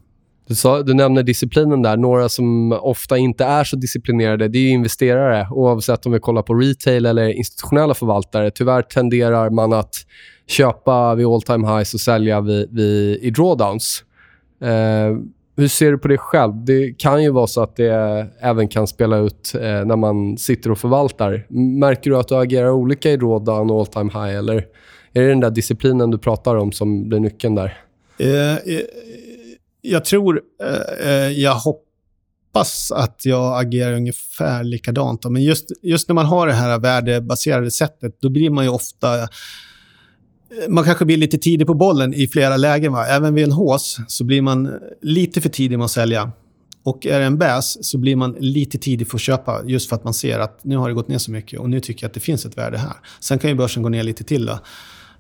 Du, 0.48 0.56
sa, 0.56 0.84
du 0.84 0.94
nämner 0.94 1.24
disciplinen 1.24 1.82
där. 1.82 1.98
Några 1.98 2.30
som 2.30 2.72
ofta 2.72 3.18
inte 3.18 3.46
är 3.46 3.64
så 3.64 3.76
disciplinerade, 3.76 4.48
det 4.48 4.58
är 4.58 4.72
investerare. 4.72 5.48
Oavsett 5.52 6.06
om 6.06 6.12
vi 6.12 6.20
kollar 6.20 6.42
på 6.42 6.54
retail 6.54 7.06
eller 7.06 7.28
institutionella 7.28 7.94
förvaltare. 7.94 8.52
Tyvärr 8.52 8.82
tenderar 8.82 9.50
man 9.50 9.74
att 9.74 9.96
köpa 10.48 11.16
vid 11.16 11.26
all 11.26 11.42
time 11.42 11.68
highs 11.68 11.94
och 11.94 12.00
sälja 12.00 12.42
vid, 12.42 12.68
vid, 12.72 13.24
i 13.24 13.30
drawdowns. 13.30 14.04
Eh, 14.62 15.18
hur 15.58 15.68
ser 15.68 15.92
du 15.92 15.98
på 15.98 16.08
det 16.08 16.18
själv? 16.18 16.54
Det 16.66 16.94
kan 16.98 17.24
ju 17.24 17.30
vara 17.30 17.48
så 17.48 17.64
att 17.64 17.76
det 17.76 18.28
även 18.40 18.68
kan 18.68 18.88
spela 18.88 19.18
ut 19.18 19.56
eh, 19.56 19.62
när 19.62 19.96
man 19.96 20.38
sitter 20.38 20.72
och 20.72 20.78
förvaltar. 20.78 21.46
Märker 21.80 22.10
du 22.10 22.18
att 22.18 22.28
du 22.28 22.36
agerar 22.36 22.70
olika 22.70 23.12
i 23.12 23.18
drawdown 23.18 23.72
och 23.72 23.80
all 23.80 23.88
time 23.88 24.12
high? 24.14 24.38
Eller 24.38 24.56
är 25.14 25.22
det 25.22 25.28
den 25.28 25.40
där 25.40 25.50
disciplinen 25.50 26.12
du 26.12 26.18
pratar 26.18 26.56
om 26.56 26.72
som 26.72 27.10
blir 27.10 27.20
nyckeln 27.20 27.56
där? 27.56 27.78
Eh, 28.20 28.54
eh 28.54 28.82
jag 29.86 30.06
tror, 30.06 30.42
eh, 30.64 31.08
eh, 31.10 31.32
jag 31.32 31.56
hoppas 31.56 32.92
att 32.92 33.26
jag 33.26 33.60
agerar 33.60 33.94
ungefär 33.94 34.64
likadant. 34.64 35.22
Då. 35.22 35.30
Men 35.30 35.44
just, 35.44 35.72
just 35.82 36.08
när 36.08 36.14
man 36.14 36.26
har 36.26 36.48
det 36.48 36.54
här 36.54 36.80
värdebaserade 36.80 37.72
sättet, 37.72 38.22
då 38.22 38.30
blir 38.30 38.50
man 38.50 38.64
ju 38.64 38.70
ofta... 38.70 39.22
Eh, 39.22 39.28
man 40.70 40.84
kanske 40.84 41.06
blir 41.06 41.18
lite 41.18 41.38
tidig 41.38 41.68
på 41.68 41.74
bollen 41.74 42.14
i 42.14 42.28
flera 42.28 42.58
lägen. 42.58 42.94
Va? 42.94 43.06
Även 43.06 43.34
vid 43.34 43.44
en 43.44 43.52
hås 43.52 43.98
så 44.08 44.24
blir 44.24 44.42
man 44.42 44.80
lite 45.02 45.42
för 45.42 45.50
tidig 45.50 45.78
med 45.78 45.86
att 45.86 45.92
sälja. 45.92 46.32
Och 46.84 47.06
är 47.06 47.20
det 47.20 47.26
en 47.26 47.38
bäs 47.38 47.86
så 47.86 47.98
blir 47.98 48.16
man 48.16 48.36
lite 48.40 48.78
tidig 48.78 49.08
för 49.08 49.18
att 49.18 49.22
köpa 49.22 49.62
just 49.66 49.90
för 49.90 49.96
att 49.96 50.04
man 50.04 50.14
ser 50.14 50.40
att 50.40 50.64
nu 50.64 50.78
har 50.78 50.90
det 50.90 50.96
gått 50.96 51.08
ner 51.08 51.18
så 51.18 51.32
mycket 51.32 51.60
och 51.60 51.70
nu 51.70 51.80
tycker 51.80 52.04
jag 52.04 52.10
att 52.10 52.14
det 52.14 52.20
finns 52.20 52.46
ett 52.46 52.58
värde 52.58 52.78
här. 52.78 52.94
Sen 53.20 53.40
kan 53.40 53.50
ju 53.50 53.56
börsen 53.56 53.84
gå 53.84 53.90
ner 53.90 54.04
lite 54.04 54.24
till. 54.24 54.46
Då. 54.46 54.60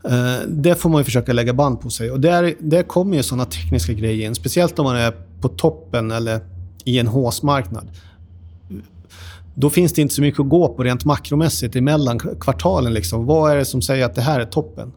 Eh, 0.04 0.48
det 0.48 0.76
får 0.76 0.90
man 0.90 1.00
ju 1.00 1.04
försöka 1.04 1.34
lägga 1.34 1.54
band 1.54 1.82
på 1.82 1.90
sig. 1.90 2.12
Och 2.12 2.20
där, 2.20 2.56
där 2.60 2.84
kommer 2.84 3.18
ju 3.18 3.24
sådana 3.24 3.46
tekniska 3.46 3.94
grejer 3.94 4.28
in. 4.28 4.36
Speciellt 4.36 4.80
om 4.80 4.86
man 4.86 4.96
är 4.96 5.14
på 5.42 5.48
toppen 5.48 6.12
eller 6.12 6.40
i 6.84 7.00
en 7.00 7.08
håsmarknad. 7.08 7.88
Då 9.56 9.70
finns 9.70 9.94
det 9.94 10.02
inte 10.02 10.14
så 10.14 10.22
mycket 10.22 10.40
att 10.40 10.50
gå 10.50 10.68
på 10.68 10.84
rent 10.84 11.06
makromässigt 11.06 11.76
emellan 11.76 12.20
kvartalen. 12.20 12.94
Liksom. 12.94 13.26
Vad 13.26 13.52
är 13.52 13.56
det 13.56 13.66
som 13.66 13.82
säger 13.82 14.06
att 14.06 14.16
det 14.16 14.22
här 14.22 14.40
är 14.40 14.46
toppen? 14.46 14.92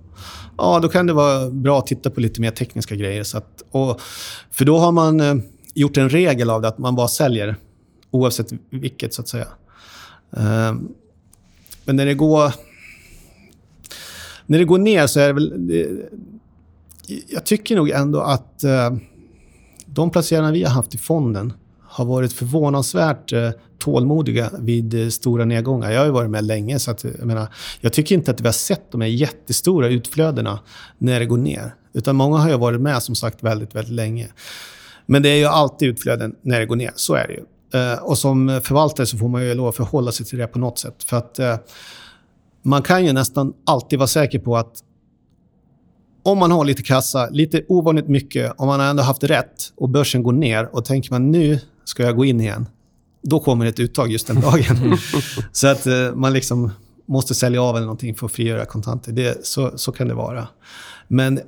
Ja, 0.58 0.80
då 0.80 0.88
kan 0.88 1.06
det 1.06 1.12
vara 1.12 1.50
bra 1.50 1.78
att 1.78 1.86
titta 1.86 2.10
på 2.10 2.20
lite 2.20 2.40
mer 2.40 2.50
tekniska 2.50 2.94
grejer. 2.94 3.24
Så 3.24 3.38
att, 3.38 3.62
och, 3.70 4.00
för 4.50 4.64
då 4.64 4.78
har 4.78 4.92
man 4.92 5.20
eh, 5.20 5.34
gjort 5.74 5.96
en 5.96 6.08
regel 6.08 6.50
av 6.50 6.62
det, 6.62 6.68
att 6.68 6.78
man 6.78 6.94
bara 6.94 7.08
säljer 7.08 7.56
oavsett 8.10 8.46
vilket, 8.70 9.14
så 9.14 9.22
att 9.22 9.28
säga. 9.28 9.48
Eh, 10.36 10.74
men 11.84 11.96
när 11.96 12.06
det 12.06 12.14
går 12.14 12.52
när 14.46 14.58
det 14.58 14.64
går 14.64 14.78
ner 14.78 15.06
så 15.06 15.20
är 15.20 15.26
det 15.26 15.32
väl... 15.32 15.66
Det, 15.66 15.88
jag 17.28 17.44
tycker 17.44 17.76
nog 17.76 17.90
ändå 17.90 18.20
att 18.20 18.64
eh, 18.64 18.96
de 19.86 20.10
placerarna 20.10 20.52
vi 20.52 20.62
har 20.62 20.70
haft 20.70 20.94
i 20.94 20.98
fonden 20.98 21.52
har 21.82 22.04
varit 22.04 22.32
förvånansvärt 22.32 23.32
eh, 23.32 23.50
tålmodiga 23.78 24.50
vid 24.58 24.94
eh, 24.94 25.08
stora 25.08 25.44
nedgångar. 25.44 25.90
Jag 25.90 25.98
har 25.98 26.06
ju 26.06 26.12
varit 26.12 26.30
med 26.30 26.44
länge, 26.44 26.78
så 26.78 26.90
att, 26.90 27.04
jag, 27.04 27.26
menar, 27.26 27.48
jag 27.80 27.92
tycker 27.92 28.14
inte 28.14 28.30
att 28.30 28.40
vi 28.40 28.46
har 28.46 28.52
sett 28.52 28.92
de 28.92 29.00
här 29.00 29.08
jättestora 29.08 29.88
utflödena 29.88 30.58
när 30.98 31.20
det 31.20 31.26
går 31.26 31.36
ner. 31.36 31.74
Utan 31.92 32.16
många 32.16 32.38
har 32.38 32.48
ju 32.48 32.56
varit 32.56 32.80
med, 32.80 33.02
som 33.02 33.14
sagt, 33.14 33.42
väldigt, 33.42 33.74
väldigt 33.74 33.94
länge. 33.94 34.28
Men 35.06 35.22
det 35.22 35.28
är 35.28 35.36
ju 35.36 35.44
alltid 35.44 35.88
utflöden 35.88 36.34
när 36.42 36.60
det 36.60 36.66
går 36.66 36.76
ner. 36.76 36.92
Så 36.94 37.14
är 37.14 37.26
det 37.26 37.34
ju. 37.34 37.44
Eh, 37.80 37.98
och 37.98 38.18
som 38.18 38.60
förvaltare 38.64 39.06
så 39.06 39.18
får 39.18 39.28
man 39.28 39.44
ju 39.44 39.54
lov 39.54 39.68
att 39.68 39.76
förhålla 39.76 40.12
sig 40.12 40.26
till 40.26 40.38
det 40.38 40.46
på 40.46 40.58
något 40.58 40.78
sätt. 40.78 41.04
För 41.04 41.16
att 41.16 41.38
eh, 41.38 41.56
man 42.66 42.82
kan 42.82 43.04
ju 43.06 43.12
nästan 43.12 43.52
alltid 43.66 43.98
vara 43.98 44.06
säker 44.06 44.38
på 44.38 44.56
att 44.56 44.82
om 46.22 46.38
man 46.38 46.50
har 46.50 46.64
lite 46.64 46.82
kassa, 46.82 47.28
lite 47.30 47.64
ovanligt 47.68 48.08
mycket, 48.08 48.52
om 48.56 48.66
man 48.66 48.80
ändå 48.80 49.02
haft 49.02 49.24
rätt 49.24 49.72
och 49.76 49.88
börsen 49.88 50.22
går 50.22 50.32
ner 50.32 50.74
och 50.76 50.84
tänker 50.84 51.10
man 51.10 51.30
nu 51.30 51.60
ska 51.84 52.02
jag 52.02 52.16
gå 52.16 52.24
in 52.24 52.40
igen, 52.40 52.66
då 53.22 53.40
kommer 53.40 53.66
ett 53.66 53.80
uttag 53.80 54.12
just 54.12 54.26
den 54.26 54.40
dagen. 54.40 54.98
så 55.52 55.66
att 55.66 55.86
eh, 55.86 56.14
man 56.14 56.32
liksom 56.32 56.70
måste 57.06 57.34
sälja 57.34 57.62
av 57.62 57.76
eller 57.76 57.86
någonting 57.86 58.14
för 58.14 58.26
att 58.26 58.32
frigöra 58.32 58.64
kontanter. 58.64 59.12
Det, 59.12 59.46
så, 59.46 59.78
så 59.78 59.92
kan 59.92 60.08
det 60.08 60.14
vara. 60.14 60.48
Men 61.08 61.40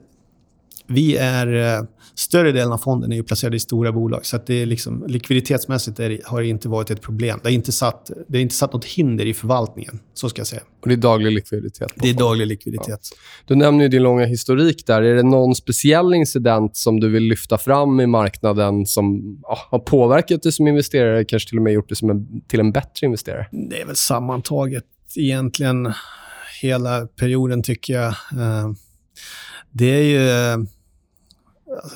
vi 0.88 1.16
är... 1.16 1.76
Eh, 1.78 1.84
större 2.18 2.52
delen 2.52 2.72
av 2.72 2.78
fonden 2.78 3.12
är 3.12 3.16
ju 3.16 3.22
placerad 3.22 3.54
i 3.54 3.58
stora 3.58 3.92
bolag. 3.92 4.26
Så 4.26 4.36
att 4.36 4.46
det 4.46 4.62
är 4.62 4.66
liksom, 4.66 5.04
likviditetsmässigt 5.08 6.00
är 6.00 6.20
har 6.24 6.40
det 6.40 6.48
inte 6.48 6.68
varit 6.68 6.90
ett 6.90 7.00
problem. 7.00 7.40
Det 7.42 7.48
är 7.48 7.52
inte, 7.52 7.72
satt, 7.72 8.10
det 8.28 8.40
inte 8.40 8.54
satt 8.54 8.72
något 8.72 8.84
hinder 8.84 9.26
i 9.26 9.34
förvaltningen. 9.34 9.98
Så 10.14 10.28
ska 10.28 10.40
jag 10.40 10.46
säga. 10.46 10.62
Och 10.80 10.88
det 10.88 10.94
är 10.94 10.96
daglig 10.96 11.32
likviditet? 11.32 11.92
Det 11.94 12.10
är 12.10 12.14
daglig 12.14 12.46
likviditet. 12.46 12.88
Ja. 13.10 13.16
Du 13.44 13.54
nämner 13.54 13.84
ju 13.84 13.88
din 13.88 14.02
långa 14.02 14.24
historik 14.24 14.86
där. 14.86 15.02
Är 15.02 15.14
det 15.14 15.22
någon 15.22 15.54
speciell 15.54 16.14
incident 16.14 16.76
som 16.76 17.00
du 17.00 17.08
vill 17.08 17.22
lyfta 17.22 17.58
fram 17.58 18.00
i 18.00 18.06
marknaden 18.06 18.86
som 18.86 19.38
ja, 19.42 19.58
har 19.70 19.78
påverkat 19.78 20.42
dig 20.42 20.52
som 20.52 20.68
investerare, 20.68 21.24
kanske 21.24 21.48
till 21.48 21.58
och 21.58 21.64
med 21.64 21.72
gjort 21.72 21.88
dig 21.88 21.96
som 21.96 22.10
en, 22.10 22.40
till 22.48 22.60
en 22.60 22.72
bättre 22.72 23.06
investerare? 23.06 23.46
Det 23.52 23.80
är 23.80 23.86
väl 23.86 23.96
sammantaget 23.96 24.84
egentligen 25.16 25.92
hela 26.62 27.06
perioden, 27.06 27.62
tycker 27.62 27.94
jag. 27.94 28.08
Eh, 28.08 28.70
det 29.70 29.86
är 29.86 30.02
ju 30.02 30.66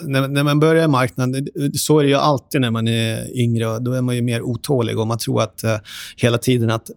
när, 0.02 0.28
när, 0.28 0.42
man 0.42 0.60
börjar 0.60 0.84
i 0.84 0.88
marknaden, 0.88 1.48
så 1.74 1.98
är 1.98 2.02
det 2.02 2.08
ju 2.08 2.16
alltid 2.16 2.60
när 2.60 2.70
man 2.70 2.88
är 2.88 3.40
yngre. 3.40 3.78
Då 3.78 3.92
är 3.92 4.02
man 4.02 4.16
ju 4.16 4.22
mer 4.22 4.42
otålig 4.42 4.98
och 4.98 5.06
man 5.06 5.18
tror 5.18 5.42
att 5.42 5.64
uh, 5.64 5.76
hela 6.16 6.38
tiden 6.38 6.70
att 6.70 6.90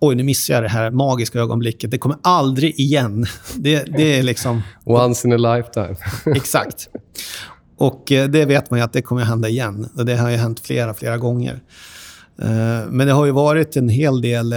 oj, 0.00 0.14
nu 0.14 0.22
missar 0.22 0.54
jag 0.54 0.62
det 0.62 0.68
här 0.68 0.90
magiska 0.90 1.38
ögonblicket. 1.38 1.90
Det 1.90 1.98
kommer 1.98 2.18
aldrig 2.22 2.80
igen. 2.80 3.26
Det, 3.54 3.84
det 3.84 4.18
är 4.18 4.22
liksom... 4.22 4.62
Once 4.84 5.28
in 5.28 5.32
a 5.32 5.54
lifetime. 5.56 5.96
exakt. 6.36 6.88
Och 7.76 8.12
uh, 8.12 8.24
det 8.24 8.44
vet 8.44 8.70
man 8.70 8.78
ju 8.78 8.84
att 8.84 8.92
det 8.92 9.02
kommer 9.02 9.24
hända 9.24 9.48
igen. 9.48 9.88
Och 9.96 10.06
det 10.06 10.16
har 10.16 10.30
ju 10.30 10.36
hänt 10.36 10.60
flera, 10.60 10.94
flera 10.94 11.18
gånger. 11.18 11.60
Uh, 12.42 12.90
men 12.90 13.06
det 13.06 13.12
har 13.12 13.26
ju 13.26 13.32
varit 13.32 13.76
en 13.76 13.88
hel 13.88 14.20
del 14.20 14.54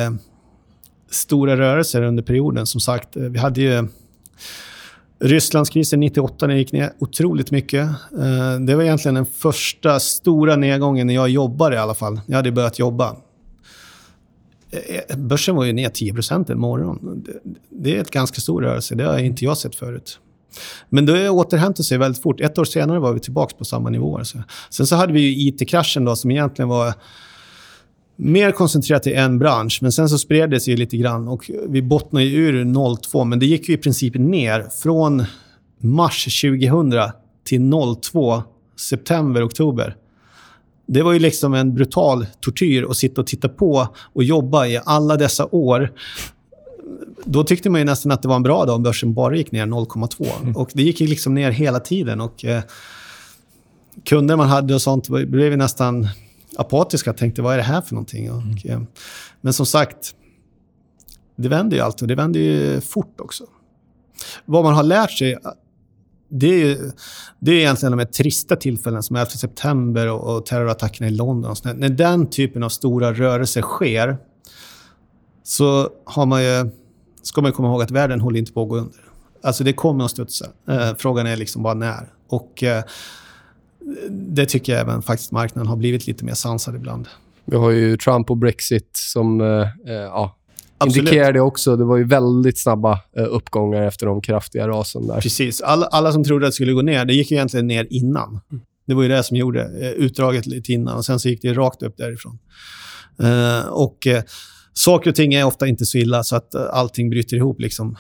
stora 1.12 1.58
rörelser 1.58 2.02
under 2.02 2.24
perioden. 2.24 2.68
Som 2.68 2.82
sagt, 2.82 3.10
vi 3.16 3.40
hade 3.40 3.62
ju 3.62 3.88
Rysslandskrisen 5.20 6.00
98 6.00 6.48
när 6.48 6.54
det 6.54 6.60
gick 6.60 6.72
ner 6.72 6.94
otroligt 7.00 7.52
mycket. 7.52 7.90
Eh, 8.20 8.60
det 8.60 8.76
var 8.76 8.84
egentligen 8.84 9.16
den 9.16 9.26
första 9.26 10.00
stora 10.00 10.56
nedgången 10.56 11.08
när 11.08 11.14
jag 11.14 11.30
jobbade 11.30 11.76
i 11.76 11.80
alla 11.80 11.94
fall. 11.94 12.22
Jag 12.26 12.36
hade 12.36 12.52
börjat 12.52 12.80
jobba. 12.80 13.16
Eh, 14.72 14.96
eh, 15.10 15.18
börsen 15.18 15.56
var 15.56 15.64
ju 15.64 15.74
ner 15.74 15.90
10% 15.90 16.50
en 16.50 16.60
morgon. 16.60 17.26
Det 17.70 17.98
är 17.98 18.02
ett 18.02 18.12
ganska 18.12 18.42
stor 18.42 18.62
rörelse. 18.62 18.96
Det 18.96 19.04
har 19.04 19.18
inte 19.18 19.46
jag 19.46 19.58
sett 19.58 19.76
förut. 19.76 20.20
Men 20.90 21.06
det 21.06 21.30
återhämtade 21.30 21.84
sig 21.84 21.98
väldigt 21.98 22.22
fort. 22.22 22.42
Ett 22.42 22.58
år 22.58 22.66
senare 22.66 23.00
var 23.00 23.14
vi 23.14 23.20
tillbaka 23.20 23.56
på 23.58 23.66
samma 23.66 23.90
nivåer. 23.90 24.24
Sen 24.70 24.88
så 24.88 24.96
hade 24.96 25.14
vi 25.14 25.20
ju 25.20 25.48
IT-kraschen 25.48 26.06
då 26.06 26.16
som 26.16 26.32
egentligen 26.32 26.70
var 26.70 26.94
mer 28.16 28.52
koncentrerat 28.52 29.04
till 29.04 29.16
en 29.16 29.40
bransch, 29.40 29.80
men 29.82 29.92
sen 29.92 30.10
så 30.10 30.18
spred 30.18 30.50
det 30.50 30.60
sig 30.60 30.78
lite 30.78 30.98
grann 30.98 31.28
och 31.28 31.52
vi 31.68 31.82
bottnade 31.82 32.26
ur 32.26 32.96
02, 32.96 33.24
men 33.24 33.40
det 33.40 33.46
gick 33.46 33.70
ju 33.70 33.76
i 33.76 33.78
princip 33.78 34.16
ner 34.16 34.66
från 34.82 35.24
mars 35.80 36.42
2000 36.42 36.94
till 37.44 37.72
02, 38.02 38.44
september, 38.90 39.48
oktober. 39.48 39.96
Det 40.86 41.02
var 41.02 41.14
ju 41.14 41.20
liksom 41.20 41.54
en 41.54 41.76
brutal 41.76 42.26
tortyr 42.42 42.86
att 42.90 42.98
sitta 42.98 43.22
och 43.22 43.28
titta 43.28 43.50
på 43.50 43.88
och 43.98 44.24
jobba 44.24 44.68
i 44.68 44.80
alla 44.86 45.18
dessa 45.18 45.48
år. 45.52 45.92
Då 47.26 47.44
tyckte 47.44 47.70
man 47.70 47.82
ju 47.82 47.86
nästan 47.86 48.12
att 48.12 48.22
det 48.22 48.28
var 48.28 48.36
en 48.36 48.44
bra 48.44 48.66
dag 48.66 48.76
om 48.76 48.84
börsen 48.84 49.14
bara 49.14 49.36
gick 49.36 49.52
ner 49.52 49.66
0,2. 49.66 50.42
Mm. 50.42 50.56
Och 50.56 50.70
det 50.74 50.84
gick 50.84 51.02
ju 51.02 51.08
liksom 51.08 51.34
ner 51.34 51.52
hela 51.52 51.80
tiden. 51.80 52.22
Och 52.22 52.46
eh, 52.46 52.62
Kunder 54.04 54.36
man 54.36 54.48
hade 54.48 54.76
och 54.76 54.82
sånt 54.82 55.10
blev 55.10 55.58
nästan 55.58 56.08
apatiska 56.58 57.10
och 57.10 57.18
tänkte 57.18 57.42
vad 57.42 57.54
är 57.54 57.58
det 57.58 57.64
här 57.64 57.82
för 57.82 57.96
någonting? 57.96 58.32
Och, 58.32 58.42
mm. 58.42 58.58
Eh, 58.66 58.82
men 59.42 59.54
som 59.54 59.66
sagt, 59.66 60.16
det 61.36 61.50
vänder 61.50 61.78
ju 61.78 61.84
alltid 61.84 62.02
och 62.02 62.08
det 62.08 62.16
vänder 62.16 62.40
ju 62.40 62.82
fort 62.82 63.22
också. 63.22 63.44
Vad 64.46 64.64
man 64.64 64.74
har 64.74 64.84
lärt 64.84 65.12
sig, 65.12 65.38
det 66.30 66.48
är, 66.48 66.66
ju, 66.66 66.92
det 67.40 67.52
är 67.52 67.56
egentligen 67.56 67.92
de 67.92 68.00
här 68.00 68.06
trista 68.06 68.56
tillfällen 68.56 69.04
som 69.04 69.16
11 69.16 69.30
september 69.30 70.08
och, 70.12 70.36
och 70.36 70.46
terrorattackerna 70.46 71.08
i 71.08 71.12
London. 71.12 71.52
Och 71.52 71.76
när 71.76 71.90
den 71.90 72.30
typen 72.30 72.64
av 72.64 72.70
stora 72.70 73.14
rörelser 73.14 73.62
sker 73.62 74.18
så 75.44 75.90
har 76.06 76.26
man 76.26 76.44
ju, 76.44 76.70
ska 77.24 77.42
man 77.42 77.52
komma 77.52 77.68
ihåg 77.68 77.82
att 77.82 77.92
världen 77.92 78.22
håller 78.22 78.40
inte 78.40 78.54
på 78.54 78.64
att 78.64 78.70
gå 78.70 78.78
under. 78.78 79.00
Alltså 79.44 79.64
det 79.64 79.74
kommer 79.74 80.06
att 80.06 80.12
studsa. 80.12 80.46
Eh, 80.70 80.96
frågan 80.98 81.28
är 81.28 81.36
liksom 81.36 81.64
bara 81.64 81.74
när. 81.74 82.14
Och 82.28 82.64
eh, 82.64 82.84
det 84.10 84.46
tycker 84.46 84.74
jag 84.74 84.82
även 84.82 85.02
faktiskt 85.02 85.32
marknaden 85.32 85.68
har 85.68 85.76
blivit 85.76 86.08
lite 86.08 86.26
mer 86.26 86.34
sansad 86.34 86.76
ibland. 86.76 87.08
Vi 87.46 87.58
har 87.58 87.72
ju 87.72 87.98
Trump 87.98 88.32
och 88.32 88.38
Brexit 88.38 88.90
som 88.94 89.42
eh, 89.42 89.48
eh 89.48 89.68
ja, 89.88 90.38
indikerar 90.86 91.34
det 91.34 91.42
också. 91.42 91.76
Det 91.76 91.84
var 91.84 91.98
ju 91.98 92.04
väldigt 92.04 92.60
snabba 92.60 93.00
eh, 93.18 93.26
uppgångar 93.30 93.82
efter 93.82 94.06
de 94.06 94.22
kraftiga 94.22 94.68
rasen 94.68 95.08
där. 95.08 95.22
Precis. 95.22 95.62
Alla, 95.62 95.86
alla 95.86 96.12
som 96.12 96.24
trodde 96.24 96.46
att 96.46 96.52
det 96.52 96.56
skulle 96.56 96.74
gå 96.74 96.82
ner, 96.82 97.06
det 97.06 97.14
gick 97.14 97.32
ju 97.32 97.38
egentligen 97.38 97.68
ner 97.68 97.88
innan. 97.90 98.40
Det 98.88 98.94
var 98.94 99.04
ju 99.04 99.10
det 99.10 99.24
som 99.24 99.38
gjorde 99.38 99.62
eh, 99.62 99.92
utdraget 99.92 100.46
lite 100.46 100.74
innan 100.74 100.98
och 100.98 101.06
sen 101.06 101.20
så 101.20 101.30
gick 101.30 101.42
det 101.42 101.54
rakt 101.54 101.84
upp 101.84 101.98
därifrån. 101.98 102.40
Eh, 103.20 103.68
och 103.68 104.08
eh, 104.08 104.24
saker 104.74 105.10
och 105.10 105.16
ting 105.16 105.34
är 105.34 105.46
ofta 105.46 105.68
inte 105.68 105.86
så 105.86 105.98
illa 105.98 106.24
så 106.24 106.36
att 106.36 106.56
allting 106.56 107.10
bryter 107.10 107.38
ihop 107.38 107.60
liksom 107.60 107.98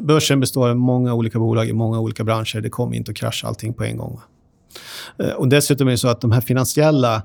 börsen 0.00 0.40
består 0.40 0.68
av 0.68 0.76
många 0.76 1.14
olika 1.14 1.38
bolag 1.38 1.68
i 1.68 1.72
många 1.72 2.00
olika 2.00 2.24
branscher. 2.24 2.60
Det 2.60 2.70
kommer 2.70 2.96
inte 2.96 3.10
att 3.10 3.16
krascha 3.16 3.48
allting 3.48 3.74
på 3.74 3.84
en 3.84 3.96
gång. 3.96 4.20
Eh, 5.18 5.30
och 5.30 5.48
dessutom 5.48 5.86
är 5.86 5.90
det 5.90 5.98
så 5.98 6.08
att 6.08 6.20
de 6.20 6.32
här 6.32 6.40
finansiella... 6.40 7.22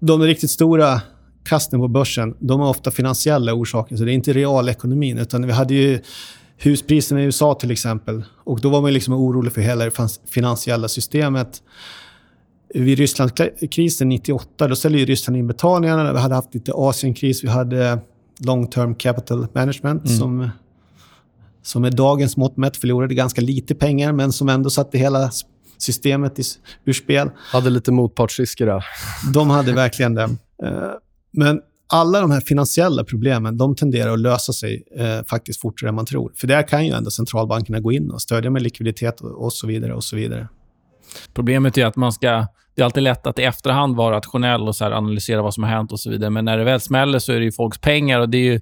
De 0.00 0.22
riktigt 0.22 0.50
stora 0.50 1.00
kasten 1.44 1.80
på 1.80 1.88
börsen, 1.88 2.34
de 2.38 2.60
har 2.60 2.68
ofta 2.68 2.90
finansiella 2.90 3.54
orsaker. 3.54 3.96
Så 3.96 4.04
det 4.04 4.12
är 4.12 4.14
inte 4.14 4.32
realekonomin. 4.32 5.18
Utan 5.18 5.46
vi 5.46 5.52
hade 5.52 5.74
ju 5.74 6.00
huspriserna 6.58 7.22
i 7.22 7.24
USA 7.24 7.54
till 7.54 7.70
exempel. 7.70 8.24
Och 8.36 8.60
då 8.60 8.68
var 8.68 8.82
man 8.82 8.92
liksom 8.92 9.14
orolig 9.14 9.52
för 9.52 9.60
hela 9.60 9.84
det 9.84 9.92
finansiella 10.30 10.88
systemet. 10.88 11.62
Vid 12.74 12.98
Rysslandskrisen 12.98 14.08
98, 14.08 14.68
då 14.68 14.76
ställde 14.76 14.98
ju 14.98 15.04
Ryssland 15.04 15.36
in 15.36 15.46
betalningarna. 15.46 16.12
Vi 16.12 16.18
hade 16.18 16.34
haft 16.34 16.54
lite 16.54 16.72
Asienkris. 16.74 17.44
Vi 17.44 17.48
hade 17.48 17.98
long 18.38 18.66
term 18.66 18.94
capital 18.94 19.46
management 19.52 20.04
mm. 20.04 20.18
som, 20.18 20.50
som 21.62 21.82
med 21.82 21.96
dagens 21.96 22.36
mått 22.36 22.56
mätt 22.56 22.76
förlorade 22.76 23.14
ganska 23.14 23.40
lite 23.40 23.74
pengar, 23.74 24.12
men 24.12 24.32
som 24.32 24.48
ändå 24.48 24.70
satte 24.70 24.98
hela 24.98 25.30
systemet 25.82 26.38
i, 26.38 26.42
ur 26.84 26.92
spel. 26.92 27.30
Hade 27.36 27.70
lite 27.70 27.92
motpartsrisker 27.92 28.66
där. 28.66 28.84
De 29.34 29.50
hade 29.50 29.72
verkligen 29.72 30.14
det. 30.14 30.22
Eh, 30.64 30.90
men 31.32 31.60
alla 31.92 32.20
de 32.20 32.30
här 32.30 32.40
finansiella 32.40 33.04
problemen 33.04 33.56
de 33.56 33.74
tenderar 33.74 34.12
att 34.12 34.18
lösa 34.18 34.52
sig 34.52 34.82
eh, 34.96 35.24
faktiskt 35.24 35.60
fortare 35.60 35.88
än 35.88 35.94
man 35.94 36.06
tror. 36.06 36.32
För 36.36 36.46
där 36.46 36.68
kan 36.68 36.86
ju 36.86 36.92
ändå 36.92 37.10
centralbankerna 37.10 37.80
gå 37.80 37.92
in 37.92 38.10
och 38.10 38.22
stödja 38.22 38.50
med 38.50 38.62
likviditet 38.62 39.20
och, 39.20 39.44
och 39.44 39.52
så 39.52 39.66
vidare. 39.66 39.94
och 39.94 40.04
så 40.04 40.16
vidare. 40.16 40.48
Problemet 41.34 41.78
är 41.78 41.86
att 41.86 41.96
man 41.96 42.12
ska... 42.12 42.46
Det 42.74 42.82
är 42.82 42.84
alltid 42.84 43.02
lätt 43.02 43.26
att 43.26 43.38
i 43.38 43.42
efterhand 43.42 43.96
vara 43.96 44.16
rationell 44.16 44.68
och 44.68 44.76
så 44.76 44.84
analysera 44.84 45.42
vad 45.42 45.54
som 45.54 45.62
har 45.62 45.70
hänt 45.70 45.92
och 45.92 46.00
så 46.00 46.10
vidare. 46.10 46.30
Men 46.30 46.44
när 46.44 46.58
det 46.58 46.64
väl 46.64 46.80
smäller 46.80 47.18
så 47.18 47.32
är 47.32 47.38
det 47.38 47.44
ju 47.44 47.52
folks 47.52 47.78
pengar 47.78 48.20
och 48.20 48.28
det 48.28 48.38
är 48.38 48.52
ju... 48.52 48.60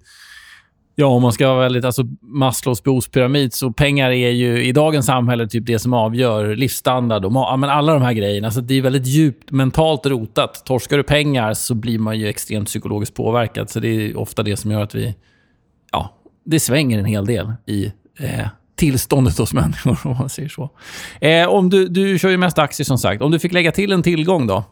Ja, 1.00 1.06
om 1.06 1.22
man 1.22 1.32
ska 1.32 1.48
vara 1.48 1.60
väldigt... 1.60 1.84
Alltså 1.84 2.02
Maslows 2.20 2.82
behovspyramid, 2.82 3.54
så 3.54 3.72
pengar 3.72 4.10
är 4.10 4.30
ju 4.30 4.64
i 4.64 4.72
dagens 4.72 5.06
samhälle 5.06 5.48
typ 5.48 5.66
det 5.66 5.78
som 5.78 5.94
avgör 5.94 6.56
livsstandard 6.56 7.24
och 7.24 7.32
ja, 7.32 7.56
men 7.56 7.70
alla 7.70 7.92
de 7.92 8.02
här 8.02 8.12
grejerna. 8.12 8.50
Så 8.50 8.60
det 8.60 8.74
är 8.74 8.82
väldigt 8.82 9.06
djupt 9.06 9.50
mentalt 9.50 10.06
rotat. 10.06 10.62
Torskar 10.66 10.96
du 10.96 11.02
pengar 11.02 11.54
så 11.54 11.74
blir 11.74 11.98
man 11.98 12.18
ju 12.18 12.28
extremt 12.28 12.66
psykologiskt 12.66 13.14
påverkad. 13.14 13.70
Så 13.70 13.80
det 13.80 13.88
är 13.88 14.18
ofta 14.18 14.42
det 14.42 14.56
som 14.56 14.70
gör 14.70 14.82
att 14.82 14.94
vi... 14.94 15.14
Ja, 15.92 16.14
det 16.44 16.60
svänger 16.60 16.98
en 16.98 17.04
hel 17.04 17.26
del 17.26 17.52
i 17.66 17.92
eh, 18.18 18.46
tillståndet 18.76 19.38
hos 19.38 19.52
människor, 19.54 19.98
om 20.04 20.16
man 20.18 20.28
säger 20.28 20.48
så. 20.48 20.70
Eh, 21.20 21.48
om 21.48 21.70
du, 21.70 21.88
du 21.88 22.18
kör 22.18 22.30
ju 22.30 22.36
mest 22.36 22.58
aktier, 22.58 22.84
som 22.84 22.98
sagt. 22.98 23.22
Om 23.22 23.30
du 23.30 23.38
fick 23.38 23.52
lägga 23.52 23.72
till 23.72 23.92
en 23.92 24.02
tillgång 24.02 24.46
då? 24.46 24.64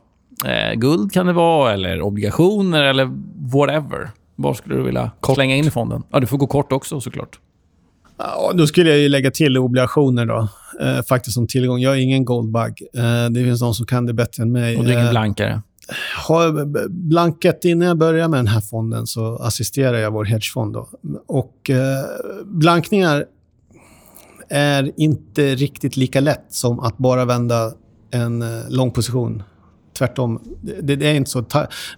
Eh, 0.47 0.75
guld 0.75 1.13
kan 1.13 1.27
det 1.27 1.33
vara, 1.33 1.73
eller 1.73 2.01
obligationer, 2.01 2.83
eller 2.83 3.11
whatever. 3.53 4.11
Vad 4.41 4.57
skulle 4.57 4.75
du 4.75 4.83
vilja 4.83 5.11
kort. 5.21 5.35
slänga 5.35 5.57
in 5.57 5.65
i 5.65 5.71
fonden? 5.71 6.03
Ja, 6.11 6.21
du 6.21 6.27
får 6.27 6.39
gå 6.39 6.47
kort 6.47 6.73
också, 6.73 7.01
såklart. 7.01 7.39
Ja, 8.19 8.53
då 8.55 8.67
skulle 8.67 8.97
jag 8.97 9.11
lägga 9.11 9.31
till 9.31 9.59
obligationer 9.59 10.27
då. 10.27 10.49
Eh, 10.81 11.03
faktiskt 11.03 11.35
som 11.35 11.47
tillgång. 11.47 11.79
Jag 11.79 11.93
är 11.93 12.01
ingen 12.01 12.25
goldbug. 12.25 12.83
Eh, 12.95 13.31
det 13.31 13.45
finns 13.45 13.61
de 13.61 13.75
som 13.75 13.87
kan 13.87 14.07
det 14.07 14.13
bättre 14.13 14.43
än 14.43 14.53
mig. 14.53 14.77
Och 14.77 14.85
du 14.85 14.91
är 14.91 14.93
ingen 14.93 15.07
eh, 15.07 15.11
blankare? 15.11 15.63
Har 16.27 16.65
blanket 16.89 17.65
innan 17.65 17.89
jag 17.89 17.99
börjar 17.99 18.29
med 18.29 18.39
den 18.39 18.47
här 18.47 18.61
fonden 18.61 19.07
så 19.07 19.37
assisterar 19.37 19.99
jag 19.99 20.11
vår 20.11 20.25
hedgefond. 20.25 20.75
Då. 20.75 20.89
Och 21.27 21.71
eh, 21.71 22.05
blankningar 22.45 23.25
är 24.49 24.93
inte 24.97 25.55
riktigt 25.55 25.97
lika 25.97 26.21
lätt 26.21 26.47
som 26.49 26.81
att 26.81 26.99
bara 26.99 27.25
vända 27.25 27.73
en 28.11 28.43
eh, 28.43 28.49
lång 28.69 28.91
position. 28.91 29.43
Tvärtom. 29.99 30.41
Det, 30.83 30.97
det 30.97 31.09
är 31.09 31.15
inte 31.15 31.31
så. 31.31 31.45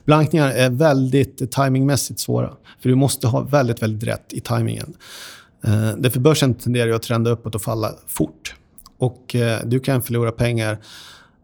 Blankningar 0.04 0.50
är 0.50 0.70
väldigt 0.70 1.52
timingmässigt 1.52 2.20
svåra. 2.20 2.50
För 2.82 2.88
du 2.88 2.94
måste 2.94 3.26
ha 3.26 3.40
väldigt, 3.40 3.82
väldigt 3.82 4.08
rätt 4.08 4.32
i 4.32 4.40
timingen. 4.40 4.94
Eh, 5.64 5.90
därför 5.98 6.20
börsen 6.20 6.54
tenderar 6.54 6.86
ju 6.86 6.94
att 6.94 7.02
trenda 7.02 7.30
uppåt 7.30 7.54
och 7.54 7.62
falla 7.62 7.92
fort. 8.06 8.54
Och 8.98 9.34
eh, 9.34 9.58
du 9.64 9.80
kan 9.80 10.02
förlora 10.02 10.32
pengar 10.32 10.78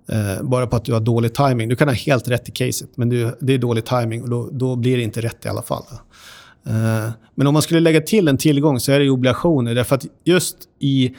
eh, 0.08 0.42
bara 0.42 0.66
på 0.66 0.76
att 0.76 0.84
du 0.84 0.92
har 0.92 1.00
dålig 1.00 1.34
timing. 1.34 1.68
Du 1.68 1.76
kan 1.76 1.88
ha 1.88 1.94
helt 1.94 2.28
rätt 2.28 2.48
i 2.48 2.52
caset, 2.52 2.88
men 2.94 3.08
du, 3.08 3.36
det 3.40 3.54
är 3.54 3.58
dålig 3.58 3.84
timing 3.84 4.22
och 4.22 4.30
då, 4.30 4.48
då 4.52 4.76
blir 4.76 4.96
det 4.96 5.02
inte 5.02 5.20
rätt 5.20 5.44
i 5.44 5.48
alla 5.48 5.62
fall. 5.62 5.84
Eh, 6.66 7.10
men 7.34 7.46
om 7.46 7.52
man 7.52 7.62
skulle 7.62 7.80
lägga 7.80 8.00
till 8.00 8.28
en 8.28 8.36
tillgång 8.36 8.80
så 8.80 8.92
är 8.92 9.00
det 9.00 9.10
obligationer. 9.10 9.74
Därför 9.74 9.96
att 9.96 10.06
just 10.24 10.56
i 10.78 11.14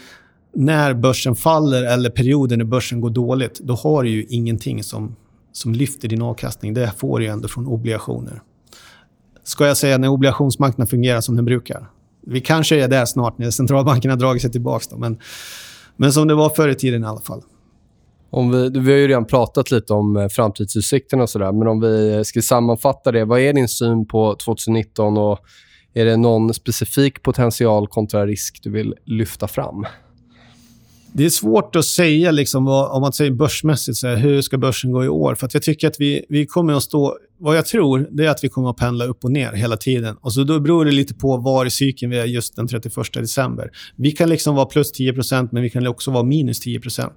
när 0.53 0.93
börsen 0.93 1.35
faller 1.35 1.83
eller 1.83 2.09
perioden 2.09 2.59
när 2.59 2.65
börsen 2.65 3.01
går 3.01 3.09
dåligt, 3.09 3.59
då 3.59 3.73
har 3.73 4.03
du 4.03 4.09
ju 4.09 4.25
ingenting 4.29 4.83
som, 4.83 5.15
som 5.57 5.73
lyfter 5.73 6.07
din 6.07 6.21
avkastning. 6.21 6.73
Det 6.73 6.91
får 6.97 7.19
du 7.19 7.25
ju 7.25 7.31
ändå 7.31 7.47
från 7.47 7.67
obligationer. 7.67 8.41
Ska 9.43 9.67
jag 9.67 9.77
säga 9.77 9.97
när 9.97 10.07
obligationsmarknaden 10.07 10.87
fungerar 10.87 11.21
som 11.21 11.35
den 11.35 11.45
brukar? 11.45 11.89
Vi 12.25 12.41
kanske 12.41 12.83
är 12.83 12.87
där 12.87 13.05
snart 13.05 13.37
när 13.37 13.51
centralbankerna 13.51 14.13
har 14.13 14.19
dragit 14.19 14.41
sig 14.41 14.51
tillbaka. 14.51 14.97
men, 14.97 15.19
men 15.95 16.13
som 16.13 16.27
det 16.27 16.35
var 16.35 16.49
förr 16.49 16.69
i 16.69 16.75
tiden 16.75 17.03
i 17.03 17.07
alla 17.07 17.21
fall. 17.21 17.41
Om 18.29 18.51
vi, 18.51 18.69
vi 18.69 18.91
har 18.91 18.97
ju 18.97 19.07
redan 19.07 19.25
pratat 19.25 19.71
lite 19.71 19.93
om 19.93 20.17
eh, 20.17 20.27
framtidsutsikterna 20.27 21.23
och 21.23 21.29
sådär, 21.29 21.51
men 21.51 21.67
om 21.67 21.81
vi 21.81 22.23
ska 22.25 22.41
sammanfatta 22.41 23.11
det. 23.11 23.25
Vad 23.25 23.39
är 23.39 23.53
din 23.53 23.67
syn 23.67 24.07
på 24.07 24.35
2019 24.35 25.17
och 25.17 25.39
är 25.93 26.05
det 26.05 26.17
någon 26.17 26.53
specifik 26.53 27.23
potential 27.23 27.87
kontra 27.87 28.25
risk 28.25 28.59
du 28.63 28.71
vill 28.71 28.95
lyfta 29.05 29.47
fram? 29.47 29.85
Det 31.13 31.25
är 31.25 31.29
svårt 31.29 31.75
att 31.75 31.85
säga, 31.85 32.31
liksom, 32.31 32.65
vad, 32.65 32.91
om 32.91 33.01
man 33.01 33.13
säger 33.13 33.31
börsmässigt, 33.31 33.97
så 33.97 34.07
här, 34.07 34.15
hur 34.15 34.41
ska 34.41 34.57
börsen 34.57 34.91
gå 34.91 35.05
i 35.05 35.07
år? 35.07 35.35
För 35.35 35.49
jag 35.53 35.63
tycker 35.63 35.87
att 35.87 35.99
vi, 35.99 36.25
vi 36.29 36.45
kommer 36.45 36.73
att 36.73 36.83
stå... 36.83 37.17
Vad 37.39 37.57
jag 37.57 37.65
tror 37.65 38.07
det 38.11 38.25
är 38.25 38.29
att 38.29 38.43
vi 38.43 38.49
kommer 38.49 38.69
att 38.69 38.77
pendla 38.77 39.05
upp 39.05 39.23
och 39.23 39.31
ner 39.31 39.53
hela 39.53 39.77
tiden. 39.77 40.17
Och 40.21 40.33
så 40.33 40.43
Då 40.43 40.59
beror 40.59 40.85
det 40.85 40.91
lite 40.91 41.13
på 41.13 41.37
var 41.37 41.65
i 41.65 41.69
cykeln 41.69 42.09
vi 42.09 42.19
är 42.19 42.25
just 42.25 42.55
den 42.55 42.67
31 42.67 43.13
december. 43.13 43.71
Vi 43.95 44.11
kan 44.11 44.29
liksom 44.29 44.55
vara 44.55 44.65
plus 44.65 44.99
10% 44.99 45.49
men 45.51 45.63
vi 45.63 45.69
kan 45.69 45.87
också 45.87 46.11
vara 46.11 46.23
minus 46.23 46.65
10% 46.65 47.11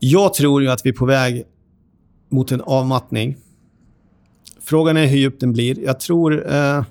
jag 0.00 0.34
tror 0.34 0.62
ju 0.62 0.68
att 0.68 0.86
vi 0.86 0.90
är 0.90 0.94
på 0.94 1.06
väg 1.06 1.44
mot 2.28 2.52
en 2.52 2.60
avmattning. 2.60 3.36
Frågan 4.60 4.96
är 4.96 5.06
hur 5.06 5.18
djup 5.18 5.40
den 5.40 5.52
blir. 5.52 5.80
Jag 5.80 6.00
tror... 6.00 6.52
Eh, 6.52 6.84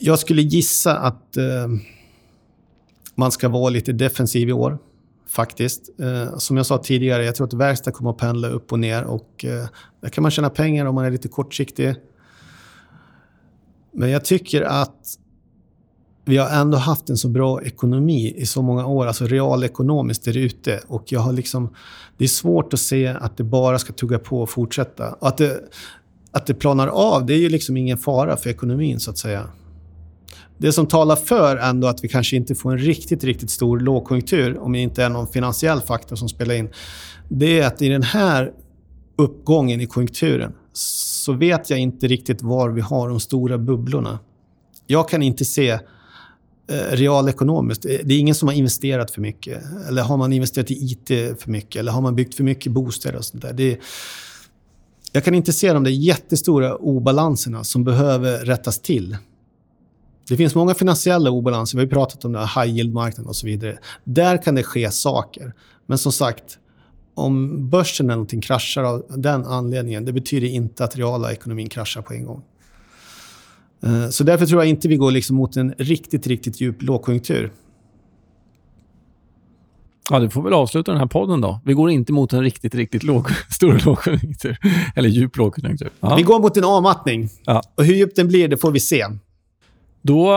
jag 0.00 0.18
skulle 0.18 0.42
gissa 0.42 0.98
att 0.98 1.36
eh, 1.36 1.68
man 3.20 3.32
ska 3.32 3.48
vara 3.48 3.70
lite 3.70 3.92
defensiv 3.92 4.48
i 4.48 4.52
år, 4.52 4.78
faktiskt. 5.28 5.90
Eh, 6.00 6.38
som 6.38 6.56
jag 6.56 6.66
sa 6.66 6.78
tidigare, 6.78 7.24
jag 7.24 7.34
tror 7.34 7.46
att 7.46 7.52
verkstad 7.52 7.92
kommer 7.92 8.10
att 8.10 8.18
pendla 8.18 8.48
upp 8.48 8.72
och 8.72 8.78
ner. 8.78 9.04
och 9.04 9.44
eh, 9.44 9.66
Där 10.00 10.08
kan 10.08 10.22
man 10.22 10.30
tjäna 10.30 10.50
pengar 10.50 10.86
om 10.86 10.94
man 10.94 11.04
är 11.04 11.10
lite 11.10 11.28
kortsiktig. 11.28 11.94
Men 13.92 14.10
jag 14.10 14.24
tycker 14.24 14.62
att 14.62 15.18
vi 16.24 16.36
har 16.36 16.48
ändå 16.48 16.78
haft 16.78 17.10
en 17.10 17.16
så 17.16 17.28
bra 17.28 17.62
ekonomi 17.62 18.34
i 18.36 18.46
så 18.46 18.62
många 18.62 18.86
år, 18.86 19.06
alltså 19.06 19.26
realekonomiskt 19.26 20.24
där 20.24 20.36
ute. 20.36 20.80
Och 20.86 21.12
jag 21.12 21.20
har 21.20 21.32
liksom, 21.32 21.74
det 22.16 22.24
är 22.24 22.28
svårt 22.28 22.74
att 22.74 22.80
se 22.80 23.06
att 23.06 23.36
det 23.36 23.44
bara 23.44 23.78
ska 23.78 23.92
tugga 23.92 24.18
på 24.18 24.42
och 24.42 24.50
fortsätta. 24.50 25.12
Och 25.12 25.28
att, 25.28 25.36
det, 25.36 25.60
att 26.30 26.46
det 26.46 26.54
planar 26.54 26.88
av, 26.88 27.26
det 27.26 27.34
är 27.34 27.38
ju 27.38 27.48
liksom 27.48 27.76
ingen 27.76 27.98
fara 27.98 28.36
för 28.36 28.50
ekonomin, 28.50 29.00
så 29.00 29.10
att 29.10 29.18
säga. 29.18 29.46
Det 30.60 30.72
som 30.72 30.86
talar 30.86 31.16
för 31.16 31.56
ändå 31.56 31.86
att 31.86 32.04
vi 32.04 32.08
kanske 32.08 32.36
inte 32.36 32.54
får 32.54 32.72
en 32.72 32.78
riktigt, 32.78 33.24
riktigt 33.24 33.50
stor 33.50 33.80
lågkonjunktur, 33.80 34.58
om 34.58 34.72
det 34.72 34.78
inte 34.78 35.04
är 35.04 35.08
någon 35.08 35.26
finansiell 35.26 35.80
faktor 35.80 36.16
som 36.16 36.28
spelar 36.28 36.54
in, 36.54 36.68
det 37.28 37.60
är 37.60 37.66
att 37.66 37.82
i 37.82 37.88
den 37.88 38.02
här 38.02 38.52
uppgången 39.16 39.80
i 39.80 39.86
konjunkturen 39.86 40.52
så 40.72 41.32
vet 41.32 41.70
jag 41.70 41.78
inte 41.78 42.06
riktigt 42.06 42.42
var 42.42 42.68
vi 42.70 42.80
har 42.80 43.08
de 43.08 43.20
stora 43.20 43.58
bubblorna. 43.58 44.18
Jag 44.86 45.08
kan 45.08 45.22
inte 45.22 45.44
se 45.44 45.70
eh, 45.70 45.78
realekonomiskt. 46.90 47.84
Eh, 47.84 47.90
det 48.04 48.14
är 48.14 48.18
ingen 48.18 48.34
som 48.34 48.48
har 48.48 48.54
investerat 48.54 49.10
för 49.10 49.20
mycket. 49.20 49.62
Eller 49.88 50.02
har 50.02 50.16
man 50.16 50.32
investerat 50.32 50.70
i 50.70 50.74
IT 50.74 51.08
för 51.42 51.50
mycket? 51.50 51.76
Eller 51.76 51.92
har 51.92 52.00
man 52.00 52.14
byggt 52.14 52.34
för 52.34 52.44
mycket 52.44 52.72
bostäder 52.72 53.18
och 53.18 53.24
sånt 53.24 53.42
där? 53.42 53.52
Det 53.52 53.72
är, 53.72 53.78
jag 55.12 55.24
kan 55.24 55.34
inte 55.34 55.52
se 55.52 55.72
de 55.72 55.84
där 55.84 55.90
jättestora 55.90 56.76
obalanserna 56.76 57.64
som 57.64 57.84
behöver 57.84 58.38
rättas 58.38 58.78
till. 58.78 59.16
Det 60.30 60.36
finns 60.36 60.54
många 60.54 60.74
finansiella 60.74 61.30
obalanser. 61.30 61.78
Vi 61.78 61.84
har 61.84 61.90
pratat 61.90 62.24
om 62.24 62.32
det 62.32 62.38
high 62.38 62.76
yield-marknaden 62.76 63.28
och 63.28 63.36
så 63.36 63.46
vidare. 63.46 63.78
Där 64.04 64.42
kan 64.42 64.54
det 64.54 64.62
ske 64.62 64.90
saker. 64.90 65.54
Men 65.86 65.98
som 65.98 66.12
sagt, 66.12 66.58
om 67.14 67.68
börsen 67.70 68.06
eller 68.06 68.14
någonting 68.14 68.40
kraschar 68.40 68.82
av 68.82 69.04
den 69.08 69.44
anledningen, 69.44 70.04
det 70.04 70.12
betyder 70.12 70.48
inte 70.48 70.84
att 70.84 70.96
reala 70.96 71.32
ekonomin 71.32 71.68
kraschar 71.68 72.02
på 72.02 72.12
en 72.12 72.24
gång. 72.24 72.42
Eh, 73.82 74.08
så 74.08 74.24
därför 74.24 74.46
tror 74.46 74.60
jag 74.60 74.68
inte 74.68 74.88
vi 74.88 74.96
går 74.96 75.10
liksom 75.10 75.36
mot 75.36 75.56
en 75.56 75.74
riktigt, 75.78 76.26
riktigt 76.26 76.60
djup 76.60 76.82
lågkonjunktur. 76.82 77.52
Ja, 80.10 80.18
du 80.18 80.30
får 80.30 80.42
väl 80.42 80.52
avsluta 80.52 80.92
den 80.92 81.00
här 81.00 81.06
podden 81.06 81.40
då. 81.40 81.60
Vi 81.64 81.72
går 81.72 81.90
inte 81.90 82.12
mot 82.12 82.32
en 82.32 82.42
riktigt, 82.42 82.74
riktigt 82.74 83.02
låg, 83.02 83.28
stor 83.50 83.80
lågkonjunktur. 83.84 84.58
Eller 84.94 85.08
djup 85.08 85.36
lågkonjunktur. 85.36 85.90
Ja. 86.00 86.16
Vi 86.16 86.22
går 86.22 86.40
mot 86.40 86.56
en 86.56 86.64
avmattning. 86.64 87.28
Ja. 87.44 87.62
Och 87.74 87.84
hur 87.84 87.94
djup 87.94 88.14
den 88.14 88.28
blir, 88.28 88.48
det 88.48 88.56
får 88.56 88.70
vi 88.70 88.80
se. 88.80 89.06
Då 90.02 90.34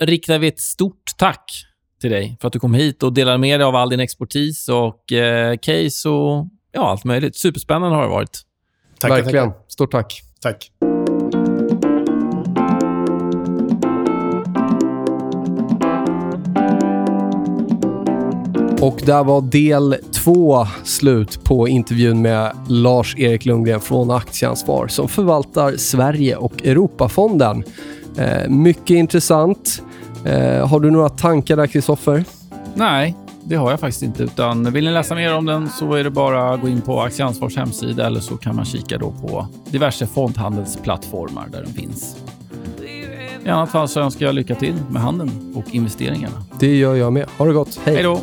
riktar 0.00 0.38
vi 0.38 0.48
ett 0.48 0.60
stort 0.60 1.10
tack 1.18 1.66
till 2.00 2.10
dig 2.10 2.36
för 2.40 2.46
att 2.46 2.52
du 2.52 2.60
kom 2.60 2.74
hit 2.74 3.02
och 3.02 3.12
delade 3.12 3.38
med 3.38 3.60
dig 3.60 3.64
av 3.64 3.76
all 3.76 3.90
din 3.90 4.00
expertis 4.00 4.68
och 4.68 5.12
eh, 5.12 5.56
case 5.56 6.08
och 6.08 6.46
ja, 6.72 6.90
allt 6.90 7.04
möjligt. 7.04 7.36
Superspännande 7.36 7.96
har 7.96 8.02
det 8.02 8.08
varit. 8.08 8.42
Tack, 8.98 9.10
Verkligen. 9.10 9.48
Tackar. 9.48 9.64
Stort 9.68 9.92
tack. 9.92 10.20
Tack. 10.40 10.70
Och 18.82 19.00
där 19.06 19.24
var 19.24 19.40
del 19.40 19.96
två 20.12 20.66
slut 20.84 21.44
på 21.44 21.68
intervjun 21.68 22.22
med 22.22 22.52
Lars-Erik 22.68 23.44
Lundgren 23.44 23.80
från 23.80 24.10
Aktieansvar 24.10 24.88
som 24.88 25.08
förvaltar 25.08 25.76
Sverige 25.76 26.36
och 26.36 26.66
Europafonden. 26.66 27.64
Eh, 28.20 28.48
mycket 28.48 28.90
intressant. 28.90 29.82
Eh, 30.24 30.68
har 30.68 30.80
du 30.80 30.90
några 30.90 31.08
tankar 31.08 31.56
där, 31.56 31.66
Kristoffer? 31.66 32.24
Nej, 32.74 33.16
det 33.44 33.56
har 33.56 33.70
jag 33.70 33.80
faktiskt 33.80 34.02
inte. 34.02 34.22
Utan 34.22 34.72
vill 34.72 34.84
ni 34.84 34.90
läsa 34.90 35.14
mer 35.14 35.34
om 35.34 35.46
den 35.46 35.68
så 35.68 35.94
är 35.94 36.04
det 36.04 36.10
bara 36.10 36.54
att 36.54 36.60
gå 36.60 36.68
in 36.68 36.80
på 36.80 37.00
Aktieansvars 37.00 37.56
hemsida 37.56 38.06
eller 38.06 38.20
så 38.20 38.36
kan 38.36 38.56
man 38.56 38.64
kika 38.64 38.98
då 38.98 39.10
på 39.10 39.46
diverse 39.70 40.06
fondhandelsplattformar 40.06 41.48
där 41.52 41.62
den 41.62 41.72
finns. 41.72 42.16
I 43.44 43.48
annat 43.48 43.70
fall 43.70 43.88
så 43.88 44.00
önskar 44.00 44.26
jag 44.26 44.34
lycka 44.34 44.54
till 44.54 44.74
med 44.90 45.02
handeln 45.02 45.54
och 45.56 45.74
investeringarna. 45.74 46.44
Det 46.58 46.76
gör 46.76 46.94
jag 46.94 47.12
med. 47.12 47.26
Ha 47.38 47.46
det 47.46 47.52
gott. 47.52 47.80
Hej. 47.84 47.94
Hej 47.94 48.02
då! 48.04 48.20